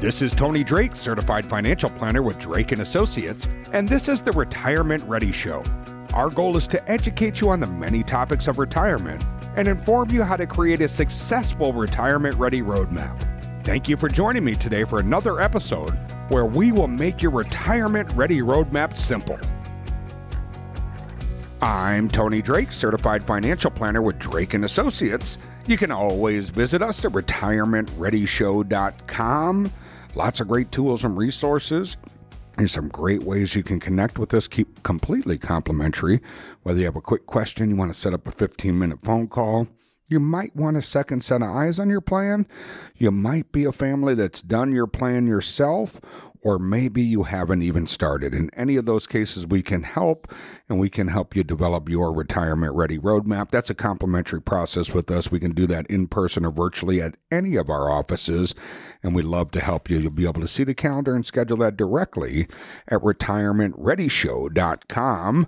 This 0.00 0.22
is 0.22 0.32
Tony 0.32 0.62
Drake, 0.62 0.94
certified 0.94 1.44
financial 1.44 1.90
planner 1.90 2.22
with 2.22 2.38
Drake 2.38 2.70
and 2.70 2.82
Associates, 2.82 3.50
and 3.72 3.88
this 3.88 4.08
is 4.08 4.22
the 4.22 4.30
Retirement 4.30 5.02
Ready 5.08 5.32
Show. 5.32 5.64
Our 6.12 6.30
goal 6.30 6.56
is 6.56 6.68
to 6.68 6.88
educate 6.88 7.40
you 7.40 7.50
on 7.50 7.58
the 7.58 7.66
many 7.66 8.04
topics 8.04 8.46
of 8.46 8.60
retirement 8.60 9.24
and 9.56 9.66
inform 9.66 10.12
you 10.12 10.22
how 10.22 10.36
to 10.36 10.46
create 10.46 10.80
a 10.82 10.86
successful 10.86 11.72
retirement 11.72 12.36
ready 12.36 12.62
roadmap. 12.62 13.64
Thank 13.64 13.88
you 13.88 13.96
for 13.96 14.08
joining 14.08 14.44
me 14.44 14.54
today 14.54 14.84
for 14.84 15.00
another 15.00 15.40
episode 15.40 15.90
where 16.28 16.46
we 16.46 16.70
will 16.70 16.86
make 16.86 17.20
your 17.20 17.32
retirement 17.32 18.08
ready 18.12 18.38
roadmap 18.38 18.96
simple. 18.96 19.40
I'm 21.60 22.08
Tony 22.08 22.40
Drake, 22.40 22.70
certified 22.70 23.24
financial 23.24 23.72
planner 23.72 24.00
with 24.00 24.20
Drake 24.20 24.54
and 24.54 24.64
Associates. 24.64 25.38
You 25.66 25.76
can 25.76 25.90
always 25.90 26.50
visit 26.50 26.82
us 26.82 27.04
at 27.04 27.10
retirementreadyshow.com. 27.10 29.72
Lots 30.18 30.40
of 30.40 30.48
great 30.48 30.72
tools 30.72 31.04
and 31.04 31.16
resources. 31.16 31.96
There's 32.56 32.72
some 32.72 32.88
great 32.88 33.22
ways 33.22 33.54
you 33.54 33.62
can 33.62 33.78
connect 33.78 34.18
with 34.18 34.34
us, 34.34 34.48
keep 34.48 34.82
completely 34.82 35.38
complimentary. 35.38 36.20
Whether 36.64 36.80
you 36.80 36.86
have 36.86 36.96
a 36.96 37.00
quick 37.00 37.26
question, 37.26 37.70
you 37.70 37.76
want 37.76 37.92
to 37.92 37.98
set 37.98 38.12
up 38.12 38.26
a 38.26 38.32
15 38.32 38.76
minute 38.76 39.00
phone 39.00 39.28
call, 39.28 39.68
you 40.08 40.18
might 40.18 40.56
want 40.56 40.76
a 40.76 40.82
second 40.82 41.22
set 41.22 41.40
of 41.40 41.48
eyes 41.48 41.78
on 41.78 41.88
your 41.88 42.00
plan. 42.00 42.48
You 42.96 43.12
might 43.12 43.52
be 43.52 43.64
a 43.64 43.70
family 43.70 44.14
that's 44.14 44.42
done 44.42 44.72
your 44.72 44.88
plan 44.88 45.28
yourself, 45.28 46.00
or 46.42 46.58
maybe 46.58 47.00
you 47.02 47.22
haven't 47.24 47.62
even 47.62 47.86
started. 47.86 48.34
In 48.34 48.50
any 48.54 48.76
of 48.76 48.84
those 48.84 49.06
cases, 49.06 49.46
we 49.46 49.62
can 49.62 49.82
help 49.82 50.30
and 50.68 50.78
we 50.78 50.90
can 50.90 51.08
help 51.08 51.34
you 51.34 51.42
develop 51.42 51.88
your 51.88 52.12
retirement 52.12 52.74
ready 52.74 52.98
roadmap. 52.98 53.50
That's 53.50 53.70
a 53.70 53.74
complimentary 53.74 54.42
process 54.42 54.92
with 54.92 55.10
us. 55.10 55.30
We 55.30 55.40
can 55.40 55.52
do 55.52 55.66
that 55.66 55.86
in 55.86 56.06
person 56.06 56.44
or 56.44 56.50
virtually 56.50 57.00
at 57.00 57.14
any 57.30 57.56
of 57.56 57.70
our 57.70 57.90
offices, 57.90 58.54
and 59.02 59.14
we'd 59.14 59.24
love 59.24 59.50
to 59.52 59.60
help 59.60 59.88
you. 59.90 59.98
You'll 59.98 60.10
be 60.10 60.28
able 60.28 60.40
to 60.40 60.48
see 60.48 60.64
the 60.64 60.74
calendar 60.74 61.14
and 61.14 61.26
schedule 61.26 61.58
that 61.58 61.76
directly 61.76 62.48
at 62.88 63.00
retirementreadyshow.com. 63.00 65.46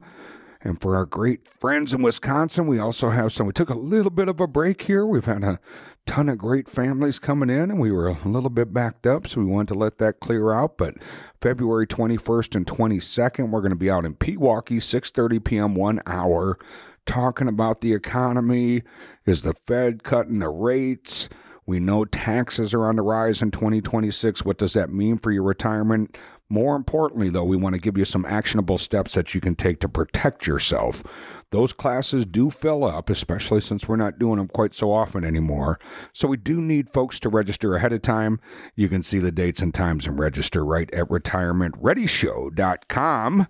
And 0.62 0.80
for 0.80 0.94
our 0.94 1.06
great 1.06 1.48
friends 1.48 1.94
in 1.94 2.03
Wisconsin, 2.03 2.66
we 2.66 2.78
also 2.78 3.08
have 3.08 3.33
some. 3.33 3.47
We 3.47 3.53
took 3.53 3.70
a 3.70 3.75
little 3.75 4.11
bit 4.11 4.28
of 4.28 4.41
a 4.41 4.47
break 4.47 4.83
here. 4.83 5.06
We've 5.06 5.25
had 5.25 5.42
a 5.42 5.58
ton 6.05 6.28
of 6.28 6.36
great 6.36 6.69
families 6.69 7.19
coming 7.19 7.48
in, 7.48 7.70
and 7.70 7.80
we 7.80 7.91
were 7.91 8.08
a 8.08 8.28
little 8.28 8.50
bit 8.50 8.75
backed 8.75 9.06
up, 9.06 9.27
so 9.27 9.41
we 9.41 9.47
wanted 9.47 9.72
to 9.72 9.78
let 9.78 9.97
that 9.98 10.20
clear 10.20 10.52
out. 10.52 10.77
But 10.77 10.97
February 11.41 11.86
21st 11.86 12.56
and 12.56 12.67
22nd, 12.67 13.50
we're 13.50 13.61
going 13.61 13.70
to 13.70 13.77
be 13.77 13.91
out 13.91 14.05
in 14.05 14.14
Pewaukee, 14.14 14.77
6:30 14.77 15.42
p.m. 15.42 15.75
one 15.75 16.02
hour, 16.06 16.58
talking 17.06 17.48
about 17.48 17.80
the 17.80 17.95
economy. 17.95 18.83
Is 19.24 19.42
the 19.42 19.55
Fed 19.55 20.02
cutting 20.02 20.41
the 20.41 20.50
rates? 20.50 21.30
We 21.64 21.78
know 21.78 22.05
taxes 22.05 22.74
are 22.74 22.84
on 22.86 22.97
the 22.97 23.02
rise 23.02 23.41
in 23.41 23.50
2026. 23.50 24.45
What 24.45 24.58
does 24.58 24.72
that 24.72 24.91
mean 24.91 25.19
for 25.19 25.30
your 25.30 25.45
retirement? 25.45 26.19
More 26.52 26.74
importantly, 26.74 27.28
though, 27.28 27.44
we 27.44 27.56
want 27.56 27.76
to 27.76 27.80
give 27.80 27.96
you 27.96 28.04
some 28.04 28.26
actionable 28.26 28.76
steps 28.76 29.14
that 29.14 29.34
you 29.34 29.40
can 29.40 29.54
take 29.54 29.78
to 29.80 29.88
protect 29.88 30.48
yourself. 30.48 31.04
Those 31.50 31.72
classes 31.72 32.26
do 32.26 32.50
fill 32.50 32.84
up, 32.84 33.08
especially 33.08 33.60
since 33.60 33.86
we're 33.88 33.94
not 33.94 34.18
doing 34.18 34.38
them 34.38 34.48
quite 34.48 34.74
so 34.74 34.90
often 34.92 35.24
anymore. 35.24 35.78
So 36.12 36.26
we 36.26 36.36
do 36.36 36.60
need 36.60 36.90
folks 36.90 37.20
to 37.20 37.28
register 37.28 37.76
ahead 37.76 37.92
of 37.92 38.02
time. 38.02 38.40
You 38.74 38.88
can 38.88 39.04
see 39.04 39.20
the 39.20 39.30
dates 39.30 39.62
and 39.62 39.72
times 39.72 40.08
and 40.08 40.18
register 40.18 40.64
right 40.64 40.92
at 40.92 41.06
retirementreadyshow.com. 41.08 43.46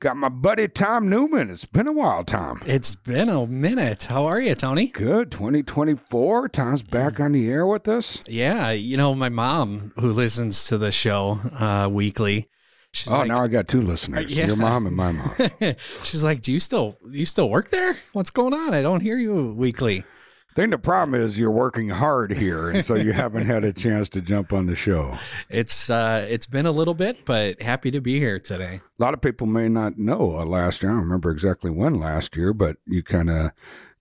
Got 0.00 0.16
my 0.16 0.28
buddy 0.28 0.68
Tom 0.68 1.08
Newman. 1.08 1.50
It's 1.50 1.64
been 1.64 1.88
a 1.88 1.92
while, 1.92 2.22
Tom. 2.22 2.62
It's 2.66 2.94
been 2.94 3.28
a 3.28 3.48
minute. 3.48 4.04
How 4.04 4.26
are 4.26 4.40
you, 4.40 4.54
Tony? 4.54 4.86
Good. 4.86 5.32
2024. 5.32 6.50
Tom's 6.50 6.84
back 6.84 7.18
on 7.18 7.32
the 7.32 7.50
air 7.50 7.66
with 7.66 7.88
us. 7.88 8.22
Yeah. 8.28 8.70
You 8.70 8.96
know, 8.96 9.16
my 9.16 9.28
mom, 9.28 9.92
who 9.98 10.12
listens 10.12 10.68
to 10.68 10.78
the 10.78 10.92
show 10.92 11.40
uh, 11.58 11.88
weekly, 11.90 12.48
She's 12.92 13.08
oh, 13.08 13.18
like, 13.18 13.28
now 13.28 13.42
I 13.42 13.48
got 13.48 13.66
two 13.66 13.82
listeners. 13.82 14.36
Yeah. 14.36 14.46
Your 14.46 14.56
mom 14.56 14.86
and 14.86 14.94
my 14.94 15.10
mom. 15.10 15.30
She's 15.78 16.22
like, 16.24 16.40
"Do 16.42 16.52
you 16.52 16.58
still 16.58 16.96
you 17.10 17.26
still 17.26 17.50
work 17.50 17.68
there? 17.68 17.94
What's 18.12 18.30
going 18.30 18.54
on? 18.54 18.72
I 18.72 18.80
don't 18.80 19.00
hear 19.00 19.18
you 19.18 19.52
weekly." 19.52 20.04
I 20.58 20.62
think 20.62 20.72
the 20.72 20.78
problem 20.78 21.14
is 21.14 21.38
you're 21.38 21.52
working 21.52 21.88
hard 21.88 22.32
here, 22.32 22.70
and 22.70 22.84
so 22.84 22.96
you 22.96 23.12
haven't 23.12 23.46
had 23.46 23.62
a 23.62 23.72
chance 23.72 24.08
to 24.08 24.20
jump 24.20 24.52
on 24.52 24.66
the 24.66 24.74
show. 24.74 25.16
It's 25.50 25.88
uh, 25.88 26.26
it's 26.28 26.46
been 26.46 26.66
a 26.66 26.72
little 26.72 26.94
bit, 26.94 27.24
but 27.24 27.62
happy 27.62 27.92
to 27.92 28.00
be 28.00 28.18
here 28.18 28.40
today. 28.40 28.80
A 28.98 29.02
lot 29.02 29.14
of 29.14 29.20
people 29.20 29.46
may 29.46 29.68
not 29.68 29.98
know 29.98 30.36
uh, 30.36 30.44
last 30.44 30.82
year. 30.82 30.90
I 30.90 30.94
don't 30.94 31.04
remember 31.04 31.30
exactly 31.30 31.70
when 31.70 31.94
last 31.94 32.36
year, 32.36 32.52
but 32.52 32.78
you 32.86 33.04
kind 33.04 33.30
of 33.30 33.52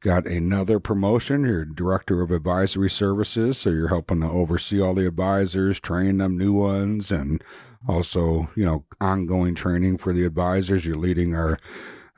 got 0.02 0.26
another 0.26 0.80
promotion. 0.80 1.46
You're 1.46 1.64
director 1.64 2.22
of 2.24 2.32
advisory 2.32 2.90
services, 2.90 3.60
so 3.60 3.70
you're 3.70 3.90
helping 3.90 4.22
to 4.22 4.28
oversee 4.28 4.82
all 4.82 4.96
the 4.96 5.08
advisors, 5.08 5.80
train 5.80 6.18
them 6.18 6.38
new 6.40 6.54
ones, 6.54 7.12
and 7.12 7.44
also 7.88 8.50
you 8.56 8.66
know 8.66 8.84
ongoing 9.00 9.54
training 9.54 10.00
for 10.00 10.12
the 10.12 10.26
advisors. 10.26 10.88
You're 10.88 10.98
leading 10.98 11.36
our 11.36 11.60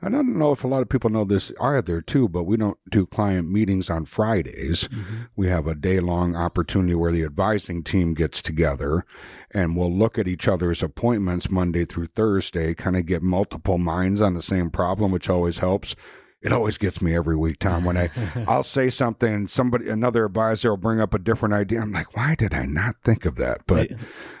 I 0.02 0.08
don't 0.08 0.38
know 0.38 0.52
if 0.52 0.64
a 0.64 0.68
lot 0.68 0.82
of 0.82 0.88
people 0.88 1.10
know 1.10 1.24
this 1.24 1.52
either, 1.60 2.00
too, 2.00 2.28
but 2.28 2.44
we 2.44 2.56
don't 2.56 2.78
do 2.90 3.04
client 3.06 3.50
meetings 3.50 3.90
on 3.90 4.06
Fridays. 4.06 4.88
Mm-hmm. 4.88 5.16
We 5.36 5.48
have 5.48 5.66
a 5.66 5.74
day 5.74 6.00
long 6.00 6.34
opportunity 6.34 6.94
where 6.94 7.12
the 7.12 7.24
advising 7.24 7.82
team 7.82 8.14
gets 8.14 8.40
together 8.40 9.04
and 9.50 9.76
we'll 9.76 9.92
look 9.92 10.18
at 10.18 10.28
each 10.28 10.48
other's 10.48 10.82
appointments 10.82 11.50
Monday 11.50 11.84
through 11.84 12.06
Thursday, 12.06 12.72
kind 12.72 12.96
of 12.96 13.04
get 13.04 13.22
multiple 13.22 13.78
minds 13.78 14.20
on 14.20 14.34
the 14.34 14.42
same 14.42 14.70
problem, 14.70 15.12
which 15.12 15.28
always 15.28 15.58
helps. 15.58 15.94
It 16.40 16.52
always 16.52 16.78
gets 16.78 17.02
me 17.02 17.14
every 17.14 17.36
week, 17.36 17.58
Tom, 17.58 17.84
when 17.84 17.98
I 17.98 18.08
I'll 18.48 18.62
say 18.62 18.88
something, 18.88 19.46
somebody 19.46 19.90
another 19.90 20.24
advisor 20.24 20.70
will 20.70 20.78
bring 20.78 20.98
up 20.98 21.12
a 21.12 21.18
different 21.18 21.54
idea. 21.54 21.82
I'm 21.82 21.92
like, 21.92 22.16
why 22.16 22.34
did 22.34 22.54
I 22.54 22.64
not 22.64 22.96
think 23.02 23.26
of 23.26 23.36
that? 23.36 23.66
But 23.66 23.90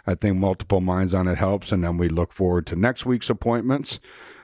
I 0.06 0.14
think 0.14 0.38
multiple 0.38 0.80
minds 0.80 1.12
on 1.12 1.28
it 1.28 1.36
helps, 1.36 1.72
and 1.72 1.84
then 1.84 1.98
we 1.98 2.08
look 2.08 2.32
forward 2.32 2.66
to 2.68 2.76
next 2.76 3.04
week's 3.04 3.28
appointments 3.28 4.00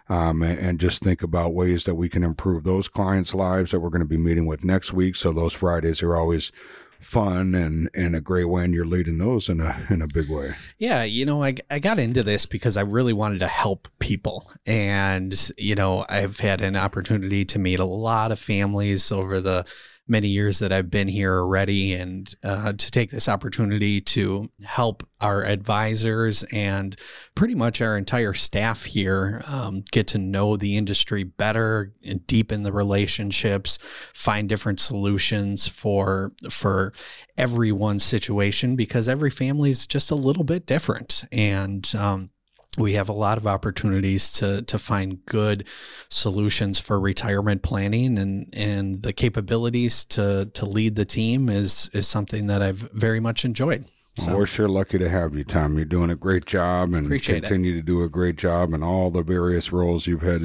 um, 0.09 0.43
and, 0.43 0.79
just 0.79 1.03
think 1.03 1.23
about 1.23 1.55
ways 1.55 1.85
that 1.85 1.95
we 1.95 2.09
can 2.09 2.23
improve 2.23 2.63
those 2.63 2.89
clients' 2.89 3.35
lives 3.35 3.71
that 3.71 3.81
we're 3.81 3.91
going 3.91 4.03
to 4.03 4.07
be 4.07 4.17
meeting 4.17 4.47
with 4.47 4.63
next 4.63 4.93
week. 4.93 5.17
So 5.17 5.33
those 5.33 5.53
Fridays 5.53 6.03
are 6.03 6.17
always 6.17 6.53
fun 7.01 7.55
and 7.55 7.91
and 7.95 8.17
a 8.17 8.21
great 8.21 8.47
way 8.47 8.65
and 8.65 8.73
you're 8.73 8.87
leading 8.87 9.19
those 9.19 9.49
in 9.49 9.61
a 9.61 9.87
in 9.91 10.01
a 10.01 10.07
big 10.07 10.31
way 10.31 10.55
yeah 10.79 11.03
you 11.03 11.27
know 11.27 11.45
i, 11.45 11.55
I 11.71 11.79
got 11.79 11.99
into 11.99 12.23
this 12.23 12.47
because 12.47 12.77
i 12.77 12.81
really 12.81 13.13
wanted 13.13 13.41
to 13.41 13.47
help 13.47 13.89
people 13.99 14.51
and 14.65 15.51
you 15.59 15.75
know 15.75 16.07
i've 16.09 16.39
had 16.41 16.63
an 16.63 16.75
opportunity 16.75 17.45
to 17.45 17.59
meet 17.59 17.81
a 17.81 17.85
lot 17.85 18.33
of 18.33 18.39
families 18.39 19.13
over 19.13 19.41
the 19.41 19.71
many 20.09 20.29
years 20.29 20.59
that 20.61 20.73
I've 20.73 20.91
been 20.91 21.09
here 21.09 21.35
already, 21.35 21.95
and 21.95 22.33
uh, 22.45 22.73
to 22.73 22.91
take 22.91 23.11
this 23.11 23.29
opportunity 23.29 24.01
to 24.01 24.51
help 24.65 25.07
our 25.21 25.45
advisors 25.45 26.45
and 26.53 26.97
pretty 27.35 27.55
much 27.55 27.81
our 27.81 27.97
entire 27.97 28.35
staff 28.35 28.85
here 28.85 29.43
um, 29.47 29.83
get 29.91 30.07
to 30.09 30.19
know 30.19 30.57
the 30.57 30.77
industry 30.77 31.25
better, 31.25 31.93
and 32.05 32.27
deepen 32.27 32.63
the 32.63 32.73
relationships, 32.73 33.79
find 34.15 34.49
different 34.49 34.81
solutions 34.81 35.67
for 35.67 36.33
for 36.51 36.93
everyone's 37.37 38.05
situation 38.05 38.77
because 38.77 39.09
every 39.09 39.31
family 39.31 39.71
is 39.71 39.87
just 39.87 40.11
a 40.11 40.15
little 40.15 40.45
bit 40.45 40.67
different, 40.67 41.25
and 41.33 41.95
um, 41.97 42.31
we 42.79 42.95
have 42.95 43.09
a 43.09 43.13
lot 43.13 43.39
of 43.39 43.47
opportunities 43.47 44.33
to 44.33 44.63
to 44.63 44.79
find 44.79 45.25
good 45.27 45.67
solutions 46.09 46.79
for 46.79 46.99
retirement 47.01 47.63
planning 47.63 48.19
and 48.19 48.49
and 48.53 49.03
the 49.03 49.13
capabilities 49.13 50.05
to 50.05 50.51
to 50.55 50.67
lead 50.67 50.97
the 50.97 51.05
team 51.05 51.49
is 51.49 51.91
is 51.93 52.07
something 52.07 52.47
that 52.47 52.63
I've 52.63 52.91
very 52.93 53.21
much 53.21 53.45
enjoyed. 53.45 53.87
So. 54.17 54.29
Well, 54.29 54.39
we're 54.39 54.47
sure 54.47 54.69
lucky 54.69 54.97
to 54.99 55.11
have 55.11 55.35
you, 55.35 55.45
Tom. 55.45 55.77
You're 55.77 55.85
doing 55.85 56.09
a 56.09 56.17
great 56.17 56.47
job 56.47 56.95
and 56.95 57.07
Appreciate 57.07 57.43
continue 57.43 57.73
it. 57.75 57.77
to 57.77 57.83
do 57.83 58.03
a 58.03 58.09
great 58.09 58.37
job 58.37 58.73
in 58.73 58.83
all 58.83 59.11
the 59.11 59.21
various 59.21 59.73
roles 59.73 60.07
you've 60.07 60.23
had 60.23 60.41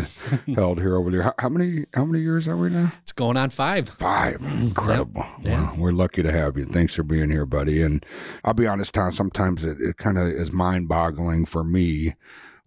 held 0.55 0.79
here 0.79 0.97
over 0.97 1.09
there. 1.09 1.23
How, 1.23 1.33
how, 1.39 1.47
many 1.49 1.85
how 1.93 2.03
many 2.03 2.21
years 2.21 2.49
are 2.49 2.57
we 2.57 2.69
now? 2.69 2.91
It's 3.01 3.13
going 3.13 3.37
on 3.37 3.49
five. 3.49 3.87
Five. 3.87 4.43
Incredible. 4.59 5.25
Yep. 5.43 5.47
Yeah. 5.47 5.69
Well, 5.71 5.79
we're 5.79 5.91
lucky 5.93 6.21
to 6.21 6.31
have 6.33 6.57
you. 6.57 6.65
Thanks 6.65 6.93
for 6.95 7.03
being 7.03 7.31
here, 7.31 7.45
buddy. 7.45 7.81
And 7.81 8.05
I'll 8.43 8.53
be 8.53 8.67
honest, 8.67 8.93
Tom, 8.93 9.11
sometimes 9.11 9.63
it, 9.63 9.79
it 9.79 9.95
kind 9.95 10.17
of 10.17 10.27
is 10.27 10.51
mind 10.51 10.89
boggling 10.89 11.45
for 11.45 11.63
me 11.63 12.15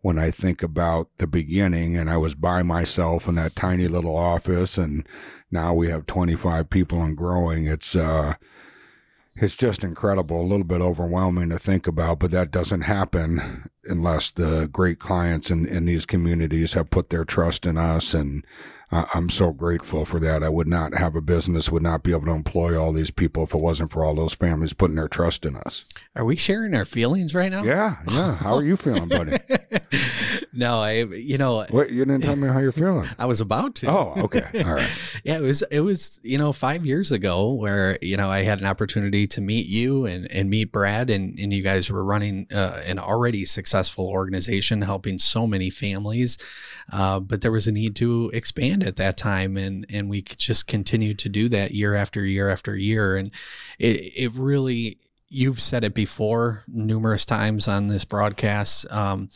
when 0.01 0.19
I 0.19 0.31
think 0.31 0.63
about 0.63 1.09
the 1.19 1.27
beginning 1.27 1.97
and 1.99 2.09
I 2.09 2.17
was 2.17 2.35
by 2.35 2.63
myself 2.63 3.29
in 3.29 3.35
that 3.35 3.55
tiny 3.57 3.89
little 3.89 4.17
office 4.17 4.79
and 4.79 5.07
now 5.51 5.75
we 5.75 5.89
have 5.89 6.07
25 6.07 6.71
people 6.71 7.03
and 7.03 7.15
growing. 7.17 7.67
It's, 7.67 7.95
uh, 7.95 8.35
it's 9.37 9.57
just 9.57 9.83
incredible, 9.83 10.41
a 10.41 10.43
little 10.43 10.65
bit 10.65 10.81
overwhelming 10.81 11.49
to 11.51 11.59
think 11.59 11.87
about, 11.87 12.21
but 12.21 12.31
that 12.31 12.51
doesn't 12.51 12.83
happen 12.83 13.69
unless 13.85 14.31
the 14.31 14.69
great 14.73 14.99
clients 14.99 15.51
in, 15.51 15.67
in 15.67 15.85
these 15.85 16.07
communities 16.07 16.75
have 16.75 16.91
put 16.91 17.11
their 17.11 17.25
trust 17.25 17.67
in 17.67 17.77
us 17.77 18.15
and 18.15 18.45
I, 18.95 19.07
I'm 19.13 19.29
so 19.29 19.51
grateful 19.51 20.05
for 20.05 20.21
that. 20.21 20.45
I 20.45 20.49
would 20.49 20.69
not 20.69 20.95
have 20.95 21.17
a 21.17 21.21
business, 21.21 21.71
would 21.71 21.83
not 21.83 22.05
be 22.05 22.13
able 22.13 22.27
to 22.27 22.31
employ 22.31 22.81
all 22.81 22.93
these 22.93 23.11
people 23.11 23.43
if 23.43 23.53
it 23.53 23.61
wasn't 23.61 23.91
for 23.91 24.05
all 24.05 24.15
those 24.15 24.35
families 24.35 24.73
putting 24.73 24.95
their 24.95 25.09
trust 25.09 25.45
in 25.45 25.57
us. 25.57 25.85
Are 26.15 26.25
we 26.25 26.37
sharing 26.37 26.75
our 26.77 26.85
feelings 26.85 27.35
right 27.35 27.51
now? 27.51 27.65
Yeah, 27.65 27.97
yeah. 28.09 28.37
How 28.37 28.55
are 28.55 28.63
you 28.63 28.77
feeling, 28.77 29.09
buddy? 29.09 29.37
no, 30.53 30.79
I, 30.79 31.03
you 31.03 31.39
know, 31.39 31.67
What 31.71 31.91
you 31.91 32.05
didn't 32.05 32.23
tell 32.23 32.37
me 32.37 32.47
how 32.47 32.61
you're 32.61 32.71
feeling. 32.71 33.09
I 33.19 33.27
was 33.27 33.41
about 33.41 33.75
to. 33.77 33.91
Oh, 33.91 34.15
okay. 34.19 34.47
All 34.65 34.75
right. 34.75 35.21
yeah, 35.25 35.39
it 35.39 35.43
was 35.43 35.63
it 35.71 35.81
was 35.81 36.21
you 36.23 36.39
know 36.39 36.53
five 36.53 36.87
years 36.87 37.11
ago 37.11 37.53
where 37.53 37.99
you 38.01 38.17
know 38.17 38.31
I 38.31 38.43
had 38.43 38.61
an 38.61 38.67
opportunity 38.67 39.27
to 39.29 39.41
meet 39.41 39.67
you 39.67 40.07
and 40.07 40.31
and 40.31 40.49
meet 40.49 40.71
Brad 40.71 41.11
and 41.11 41.37
and 41.39 41.53
you 41.53 41.63
guys 41.63 41.91
were 41.91 42.05
running 42.05 42.47
uh, 42.53 42.81
an 42.87 43.01
already 43.01 43.45
successful 43.45 44.07
organization 44.07 44.83
helping 44.83 45.19
so 45.19 45.47
many 45.49 45.71
families, 45.71 46.39
uh, 46.93 47.19
but 47.19 47.41
there 47.41 47.53
was 47.53 47.67
a 47.67 47.73
need 47.73 47.97
to 47.97 48.31
expand 48.33 48.84
at 48.85 48.97
that 48.97 49.17
time 49.17 49.57
and 49.57 49.87
and 49.93 50.09
we 50.09 50.23
just 50.23 50.67
continued 50.67 51.19
to 51.19 51.29
do 51.29 51.49
that 51.49 51.73
year 51.73 51.95
after 51.95 52.25
year 52.25 52.49
after 52.51 52.77
year 52.77 53.17
and 53.17 53.31
it 53.79 54.13
it 54.17 54.33
really 54.35 54.99
you've 55.35 55.61
said 55.61 55.83
it 55.83 55.95
before 55.95 56.63
numerous 56.69 57.27
times 57.27 57.67
on 57.67 57.89
this 57.89 58.05
broadcast. 58.05 58.87
Um, 58.91 59.31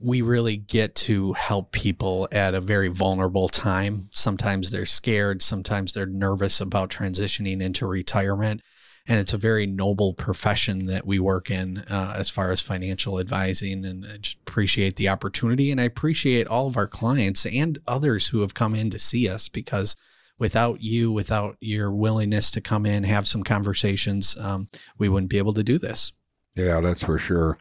we 0.00 0.22
really 0.22 0.56
get 0.56 0.94
to 0.94 1.32
help 1.32 1.72
people 1.72 2.28
at 2.30 2.54
a 2.54 2.60
very 2.60 2.88
vulnerable 2.88 3.48
time. 3.48 4.08
Sometimes 4.12 4.70
they're 4.70 4.86
scared, 4.86 5.42
sometimes 5.42 5.92
they're 5.92 6.06
nervous 6.06 6.60
about 6.60 6.90
transitioning 6.90 7.60
into 7.60 7.86
retirement. 7.86 8.62
And 9.10 9.18
it's 9.18 9.32
a 9.32 9.38
very 9.38 9.66
noble 9.66 10.14
profession 10.14 10.86
that 10.86 11.04
we 11.04 11.18
work 11.18 11.50
in 11.50 11.78
uh, 11.90 12.14
as 12.16 12.30
far 12.30 12.52
as 12.52 12.60
financial 12.60 13.18
advising. 13.18 13.84
And 13.84 14.06
I 14.06 14.18
just 14.18 14.38
appreciate 14.46 14.94
the 14.94 15.08
opportunity. 15.08 15.72
And 15.72 15.80
I 15.80 15.84
appreciate 15.84 16.46
all 16.46 16.68
of 16.68 16.76
our 16.76 16.86
clients 16.86 17.44
and 17.44 17.80
others 17.88 18.28
who 18.28 18.40
have 18.42 18.54
come 18.54 18.72
in 18.76 18.88
to 18.90 19.00
see 19.00 19.28
us 19.28 19.48
because 19.48 19.96
without 20.38 20.80
you, 20.84 21.10
without 21.10 21.56
your 21.58 21.90
willingness 21.90 22.52
to 22.52 22.60
come 22.60 22.86
in, 22.86 23.02
have 23.02 23.26
some 23.26 23.42
conversations, 23.42 24.36
um, 24.38 24.68
we 24.96 25.08
wouldn't 25.08 25.28
be 25.30 25.38
able 25.38 25.54
to 25.54 25.64
do 25.64 25.76
this. 25.76 26.12
Yeah, 26.54 26.80
that's 26.80 27.02
for 27.02 27.18
sure. 27.18 27.58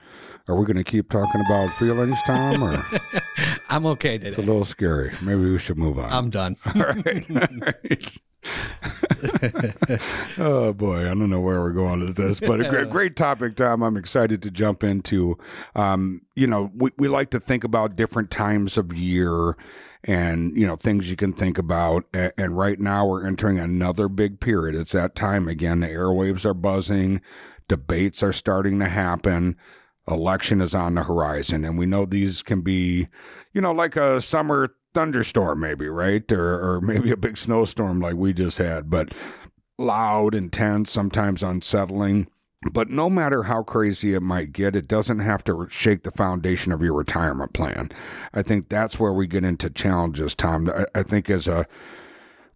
Are 0.48 0.56
we 0.56 0.68
going 0.68 0.78
to 0.78 0.84
keep 0.84 1.10
talking 1.10 1.42
about 1.48 1.74
feelings, 1.74 2.22
Tom? 2.28 2.64
Or 2.64 2.86
I'm 3.70 3.88
okay 3.88 4.20
today. 4.20 4.30
It's 4.30 4.38
a 4.38 4.42
little 4.42 4.66
scary. 4.66 5.16
Maybe 5.24 5.50
we 5.50 5.58
should 5.58 5.80
move 5.80 5.98
on. 5.98 6.14
I'm 6.14 6.30
done. 6.30 6.58
All 6.76 6.82
right. 6.82 7.26
All 7.32 7.48
right. 7.62 8.18
oh 10.38 10.74
boy, 10.74 11.02
I 11.06 11.10
don't 11.10 11.30
know 11.30 11.42
where 11.42 11.60
we're 11.60 11.74
going 11.74 12.00
with 12.02 12.16
this, 12.16 12.40
but 12.40 12.62
a 12.62 12.70
great, 12.70 12.90
great 12.92 13.16
topic, 13.16 13.56
Tom. 13.56 13.84
I'm 13.84 13.98
excited 13.98 14.42
to 14.44 14.52
jump 14.52 14.84
into. 14.84 15.38
Um, 15.76 16.22
you 16.36 16.48
know, 16.48 16.72
we, 16.76 16.92
we 16.98 17.08
like 17.08 17.30
to 17.32 17.40
think 17.40 17.64
about 17.64 17.96
different 17.96 18.32
times 18.32 18.78
of 18.78 18.96
year 18.96 19.58
and 20.06 20.56
you 20.56 20.66
know 20.66 20.76
things 20.76 21.10
you 21.10 21.16
can 21.16 21.34
think 21.34 21.58
about. 21.58 22.06
And 22.14 22.58
right 22.58 22.80
now 22.80 23.06
we're 23.08 23.26
entering 23.26 23.60
another 23.60 24.08
big 24.08 24.40
period. 24.40 24.76
It's 24.76 24.94
that 24.94 25.16
time 25.16 25.48
again. 25.48 25.82
The 25.82 25.88
airwaves 25.88 26.46
are 26.46 26.54
buzzing. 26.54 27.22
Debates 27.68 28.24
are 28.24 28.34
starting 28.34 28.80
to 28.80 28.88
happen. 28.88 29.58
Election 30.08 30.62
is 30.62 30.74
on 30.74 30.96
the 30.96 31.04
horizon. 31.04 31.64
And 31.66 31.78
we 31.78 31.86
know 31.86 32.06
these 32.06 32.42
can 32.42 32.62
be 32.62 33.08
you 33.54 33.62
know 33.62 33.74
like 33.74 33.96
a 33.96 34.22
summer 34.22 34.74
thunderstorm 34.94 35.60
maybe 35.60 35.88
right 35.88 36.32
or, 36.32 36.76
or 36.76 36.82
maybe 36.82 37.12
a 37.12 37.18
big 37.18 37.38
snowstorm 37.38 38.00
like 38.00 38.16
we 38.16 38.34
just 38.34 38.58
had 38.58 38.90
but 38.90 39.14
loud 39.78 40.34
intense 40.36 40.92
sometimes 40.92 41.44
unsettling 41.44 42.28
but 42.74 42.90
no 42.90 43.10
matter 43.10 43.44
how 43.44 43.64
crazy 43.64 44.14
it 44.14 44.22
might 44.22 44.52
get, 44.52 44.76
it 44.76 44.88
doesn't 44.88 45.20
have 45.20 45.46
to 45.46 45.68
shake 45.70 46.04
the 46.04 46.12
foundation 46.12 46.74
of 46.74 46.82
your 46.82 46.94
retirement 46.94 47.54
plan. 47.54 47.90
I 48.34 48.42
think 48.42 48.68
that's 48.68 49.00
where 49.00 49.14
we 49.14 49.28
get 49.28 49.46
into 49.46 49.70
challenges, 49.70 50.36
Tom. 50.36 50.70
I, 50.94 51.04
think 51.04 51.30
as 51.30 51.48
a 51.48 51.66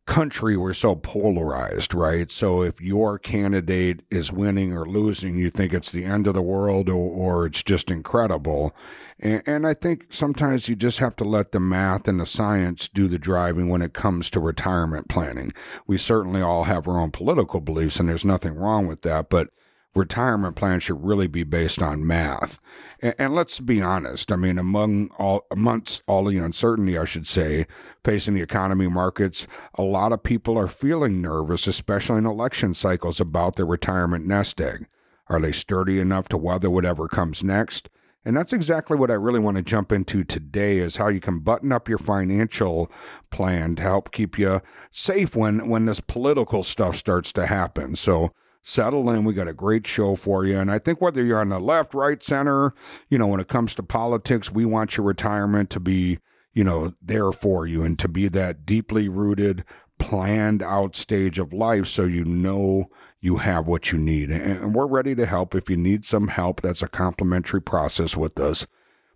country, 0.06 0.58
we're 0.58 0.74
so 0.74 0.96
polarized, 0.96 1.94
right? 1.94 2.30
So 2.30 2.62
if 2.62 2.82
your 2.82 3.18
candidate 3.18 4.02
is 4.12 4.32
winning 4.32 4.74
or 4.74 4.86
losing, 4.86 5.38
you 5.38 5.50
think 5.50 5.74
it's 5.74 5.92
the 5.92 6.04
end 6.04 6.28
of 6.28 6.34
the 6.34 6.42
world 6.42 6.90
or, 6.90 6.94
or 6.96 7.46
it's 7.46 7.64
just 7.64 7.90
incredible. 7.90 8.76
And, 9.20 9.42
and 9.46 9.68
I 9.68 9.74
think 9.74 10.08
sometimes 10.10 10.68
you 10.68 10.76
just 10.76 11.00
have 11.00 11.16
to 11.18 11.24
let 11.24 11.52
the 11.52 11.60
math 11.60 12.08
and 12.08 12.20
the 12.20 12.26
science 12.26 12.90
do 12.90 13.08
the 13.08 13.20
driving 13.20 13.70
when 13.70 13.82
it 13.82 13.94
comes 13.94 14.30
to 14.32 14.40
retirement 14.40 15.08
planning. 15.08 15.54
We 15.88 15.98
certainly 15.98 16.42
all 16.42 16.66
have 16.66 16.88
our 16.88 17.00
own 17.00 17.12
political 17.12 17.62
beliefs, 17.62 18.00
and 18.00 18.10
there's 18.10 18.26
nothing 18.26 18.56
wrong 18.56 18.88
with 18.88 19.02
that. 19.02 19.30
But 19.30 19.50
retirement 19.96 20.56
plan 20.56 20.80
should 20.80 21.04
really 21.04 21.28
be 21.28 21.44
based 21.44 21.82
on 21.82 22.06
math. 22.06 22.60
And, 23.02 23.16
and, 23.18 23.36
let's 23.36 23.60
be 23.60 23.82
honest. 23.82 24.32
I 24.32 24.36
mean, 24.36 24.58
among 24.58 25.10
all 25.20 25.46
amongst 25.52 26.04
all 26.08 26.26
the 26.26 26.38
uncertainty, 26.38 26.98
I 26.98 27.06
should 27.06 27.28
say, 27.28 27.68
facing 28.04 28.34
the 28.34 28.42
economy 28.42 28.88
markets, 28.88 29.48
a 29.76 29.84
lot 29.84 30.12
of 30.12 30.24
people 30.24 30.58
are 30.58 30.68
feeling 30.68 31.22
nervous, 31.22 31.68
especially 31.68 32.18
in 32.18 32.26
election 32.26 32.74
cycles, 32.74 33.20
about 33.20 33.56
their 33.56 33.66
retirement 33.66 34.26
nest 34.26 34.60
egg. 34.60 34.88
Are 35.28 35.40
they 35.40 35.52
sturdy 35.52 36.00
enough 36.00 36.28
to 36.30 36.38
weather 36.38 36.70
whatever 36.70 37.08
comes 37.08 37.44
next? 37.44 37.90
And 38.26 38.38
that's 38.38 38.54
exactly 38.54 38.98
what 38.98 39.12
I 39.12 39.16
really 39.16 39.40
want 39.40 39.58
to 39.58 39.64
jump 39.64 39.92
into 39.92 40.24
today 40.24 40.78
is 40.78 40.96
how 40.96 41.10
you 41.10 41.20
can 41.20 41.40
button 41.40 41.74
up 41.74 41.90
your 41.90 41.98
financial 41.98 42.90
plan 43.32 43.76
to 43.76 43.84
help 43.84 44.12
keep 44.12 44.40
you 44.40 44.62
safe 44.92 45.36
when 45.36 45.68
when 45.68 45.86
this 45.86 46.00
political 46.00 46.64
stuff 46.64 46.96
starts 46.96 47.34
to 47.34 47.46
happen. 47.46 47.96
So 47.96 48.32
settle 48.64 49.12
in. 49.12 49.26
We 49.26 49.34
got 49.34 49.48
a 49.48 49.54
great 49.54 49.86
show 49.86 50.16
for 50.16 50.46
you. 50.46 50.58
And 50.58 50.72
I 50.72 50.80
think 50.80 51.02
whether 51.02 51.24
you're 51.24 51.40
on 51.40 51.50
the 51.50 51.60
left, 51.60 51.94
right, 51.94 52.24
center, 52.24 52.74
you 53.10 53.18
know, 53.18 53.28
when 53.28 53.42
it 53.42 53.50
comes 53.50 53.76
to 53.76 53.84
politics, 53.84 54.52
we 54.52 54.66
want 54.66 54.98
your 54.98 55.06
retirement 55.06 55.70
to 55.72 55.80
be, 55.80 56.18
you 56.54 56.64
know, 56.64 56.94
there 57.02 57.32
for 57.32 57.68
you 57.68 57.84
and 57.84 58.00
to 58.00 58.08
be 58.08 58.30
that 58.30 58.66
deeply 58.66 59.10
rooted, 59.10 59.66
planned 60.00 60.64
out 60.64 60.96
stage 60.96 61.40
of 61.40 61.54
life 61.54 61.88
so 61.88 62.04
you 62.06 62.24
know 62.24 62.90
you 63.20 63.38
have 63.38 63.68
what 63.68 63.92
you 63.92 63.98
need. 63.98 64.32
And 64.32 64.74
we're 64.74 64.88
ready 64.88 65.14
to 65.16 65.26
help. 65.26 65.56
If 65.56 65.70
you 65.70 65.78
need 65.78 66.06
some 66.06 66.30
help, 66.30 66.62
that's 66.62 66.82
a 66.82 66.88
complimentary 66.88 67.62
process 67.62 68.16
with 68.16 68.40
us. 68.40 68.66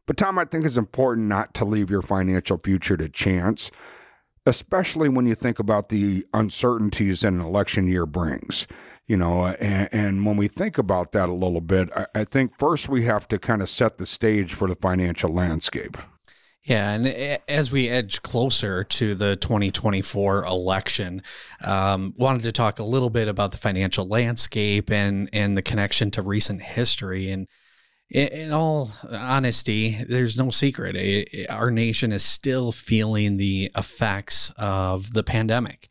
But, 0.06 0.18
Tom, 0.18 0.40
I 0.40 0.46
think 0.46 0.66
it's 0.66 0.78
important 0.78 1.28
not 1.28 1.54
to 1.56 1.66
leave 1.66 1.90
your 1.90 2.02
financial 2.02 2.58
future 2.58 2.96
to 2.96 3.10
chance, 3.10 3.72
especially 4.46 5.10
when 5.10 5.26
you 5.26 5.36
think 5.36 5.60
about 5.60 5.90
the 5.90 6.26
uncertainties 6.34 7.22
that 7.22 7.34
an 7.34 7.42
election 7.42 7.88
year 7.88 8.06
brings 8.06 8.68
you 9.08 9.18
know 9.18 9.46
and, 9.46 9.90
and, 9.92 10.26
when 10.26 10.38
we 10.38 10.48
think 10.48 10.78
about 10.78 11.12
that 11.12 11.30
a 11.30 11.34
little 11.34 11.62
bit 11.62 11.90
I, 11.96 12.08
I 12.16 12.24
think 12.24 12.58
first 12.60 12.90
we 12.90 13.04
have 13.04 13.28
to 13.30 13.40
kind 13.40 13.62
of 13.62 13.70
set 13.70 13.98
the 13.98 14.06
stage 14.06 14.54
for 14.54 14.68
the 14.68 14.76
financial 14.76 15.34
landscape 15.34 15.98
yeah, 16.68 16.92
and 16.92 17.08
as 17.48 17.72
we 17.72 17.88
edge 17.88 18.22
closer 18.24 18.84
to 18.84 19.16
the 19.16 19.38
2024 19.38 20.44
election, 20.44 21.22
um, 21.64 22.14
wanted 22.18 22.44
to 22.44 22.52
talk 22.52 22.80
a 22.80 22.84
little 22.84 23.10
bit 23.10 23.30
about 23.30 23.52
the 23.52 23.58
financial 23.58 24.06
landscape 24.06 24.92
and 24.92 25.30
and 25.32 25.58
the 25.58 25.62
connection 25.62 26.12
to 26.12 26.22
recent 26.22 26.62
history. 26.62 27.32
And 27.32 27.48
in, 28.10 28.52
all 28.52 28.92
honesty, 29.10 29.98
there's 30.10 30.38
no 30.38 30.50
secret. 30.50 31.48
our 31.50 31.72
nation 31.72 32.12
is 32.12 32.24
still 32.24 32.74
feeling 32.74 33.38
the 33.38 33.72
effects 33.78 34.52
of 34.58 35.14
the 35.14 35.24
pandemic. 35.24 35.88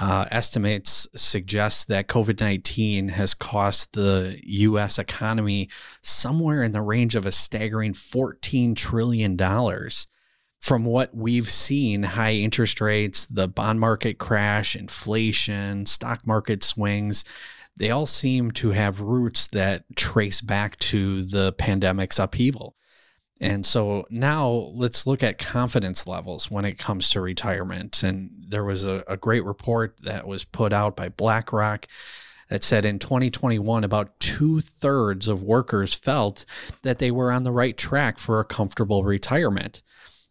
Uh, 0.00 0.26
estimates 0.32 1.06
suggest 1.14 1.86
that 1.86 2.08
COVID 2.08 2.40
19 2.40 3.08
has 3.08 3.34
cost 3.34 3.92
the 3.92 4.36
U.S. 4.42 4.98
economy 4.98 5.68
somewhere 6.02 6.64
in 6.64 6.72
the 6.72 6.82
range 6.82 7.14
of 7.14 7.24
a 7.24 7.30
staggering 7.30 7.92
$14 7.92 8.74
trillion. 8.74 9.38
From 10.60 10.84
what 10.84 11.14
we've 11.14 11.48
seen, 11.48 12.02
high 12.02 12.32
interest 12.32 12.80
rates, 12.80 13.26
the 13.26 13.46
bond 13.46 13.78
market 13.78 14.18
crash, 14.18 14.74
inflation, 14.74 15.86
stock 15.86 16.26
market 16.26 16.64
swings, 16.64 17.24
they 17.78 17.90
all 17.90 18.06
seem 18.06 18.50
to 18.52 18.70
have 18.70 19.00
roots 19.00 19.46
that 19.48 19.84
trace 19.94 20.40
back 20.40 20.76
to 20.78 21.22
the 21.22 21.52
pandemic's 21.52 22.18
upheaval. 22.18 22.74
And 23.40 23.66
so 23.66 24.06
now 24.08 24.70
let's 24.74 25.06
look 25.06 25.22
at 25.22 25.38
confidence 25.38 26.06
levels 26.06 26.50
when 26.50 26.64
it 26.64 26.78
comes 26.78 27.10
to 27.10 27.20
retirement. 27.20 28.02
And 28.02 28.30
there 28.48 28.64
was 28.64 28.84
a, 28.84 29.04
a, 29.06 29.18
great 29.18 29.44
report 29.44 29.98
that 30.04 30.26
was 30.26 30.44
put 30.44 30.72
out 30.72 30.96
by 30.96 31.10
BlackRock 31.10 31.86
that 32.48 32.64
said 32.64 32.84
in 32.84 32.98
2021, 32.98 33.84
about 33.84 34.18
two 34.20 34.60
thirds 34.60 35.28
of 35.28 35.42
workers 35.42 35.92
felt 35.92 36.44
that 36.82 36.98
they 36.98 37.10
were 37.10 37.30
on 37.30 37.42
the 37.42 37.52
right 37.52 37.76
track 37.76 38.18
for 38.18 38.40
a 38.40 38.44
comfortable 38.44 39.04
retirement. 39.04 39.82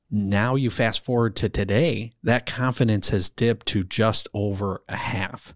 Now 0.10 0.56
you 0.56 0.70
fast 0.70 1.04
forward 1.04 1.36
to 1.38 1.50
today, 1.50 2.14
that 2.24 2.46
confidence 2.46 3.10
has 3.10 3.30
dipped 3.30 3.66
to 3.68 3.84
just 3.84 4.28
over 4.34 4.82
a 4.88 4.96
half. 4.96 5.54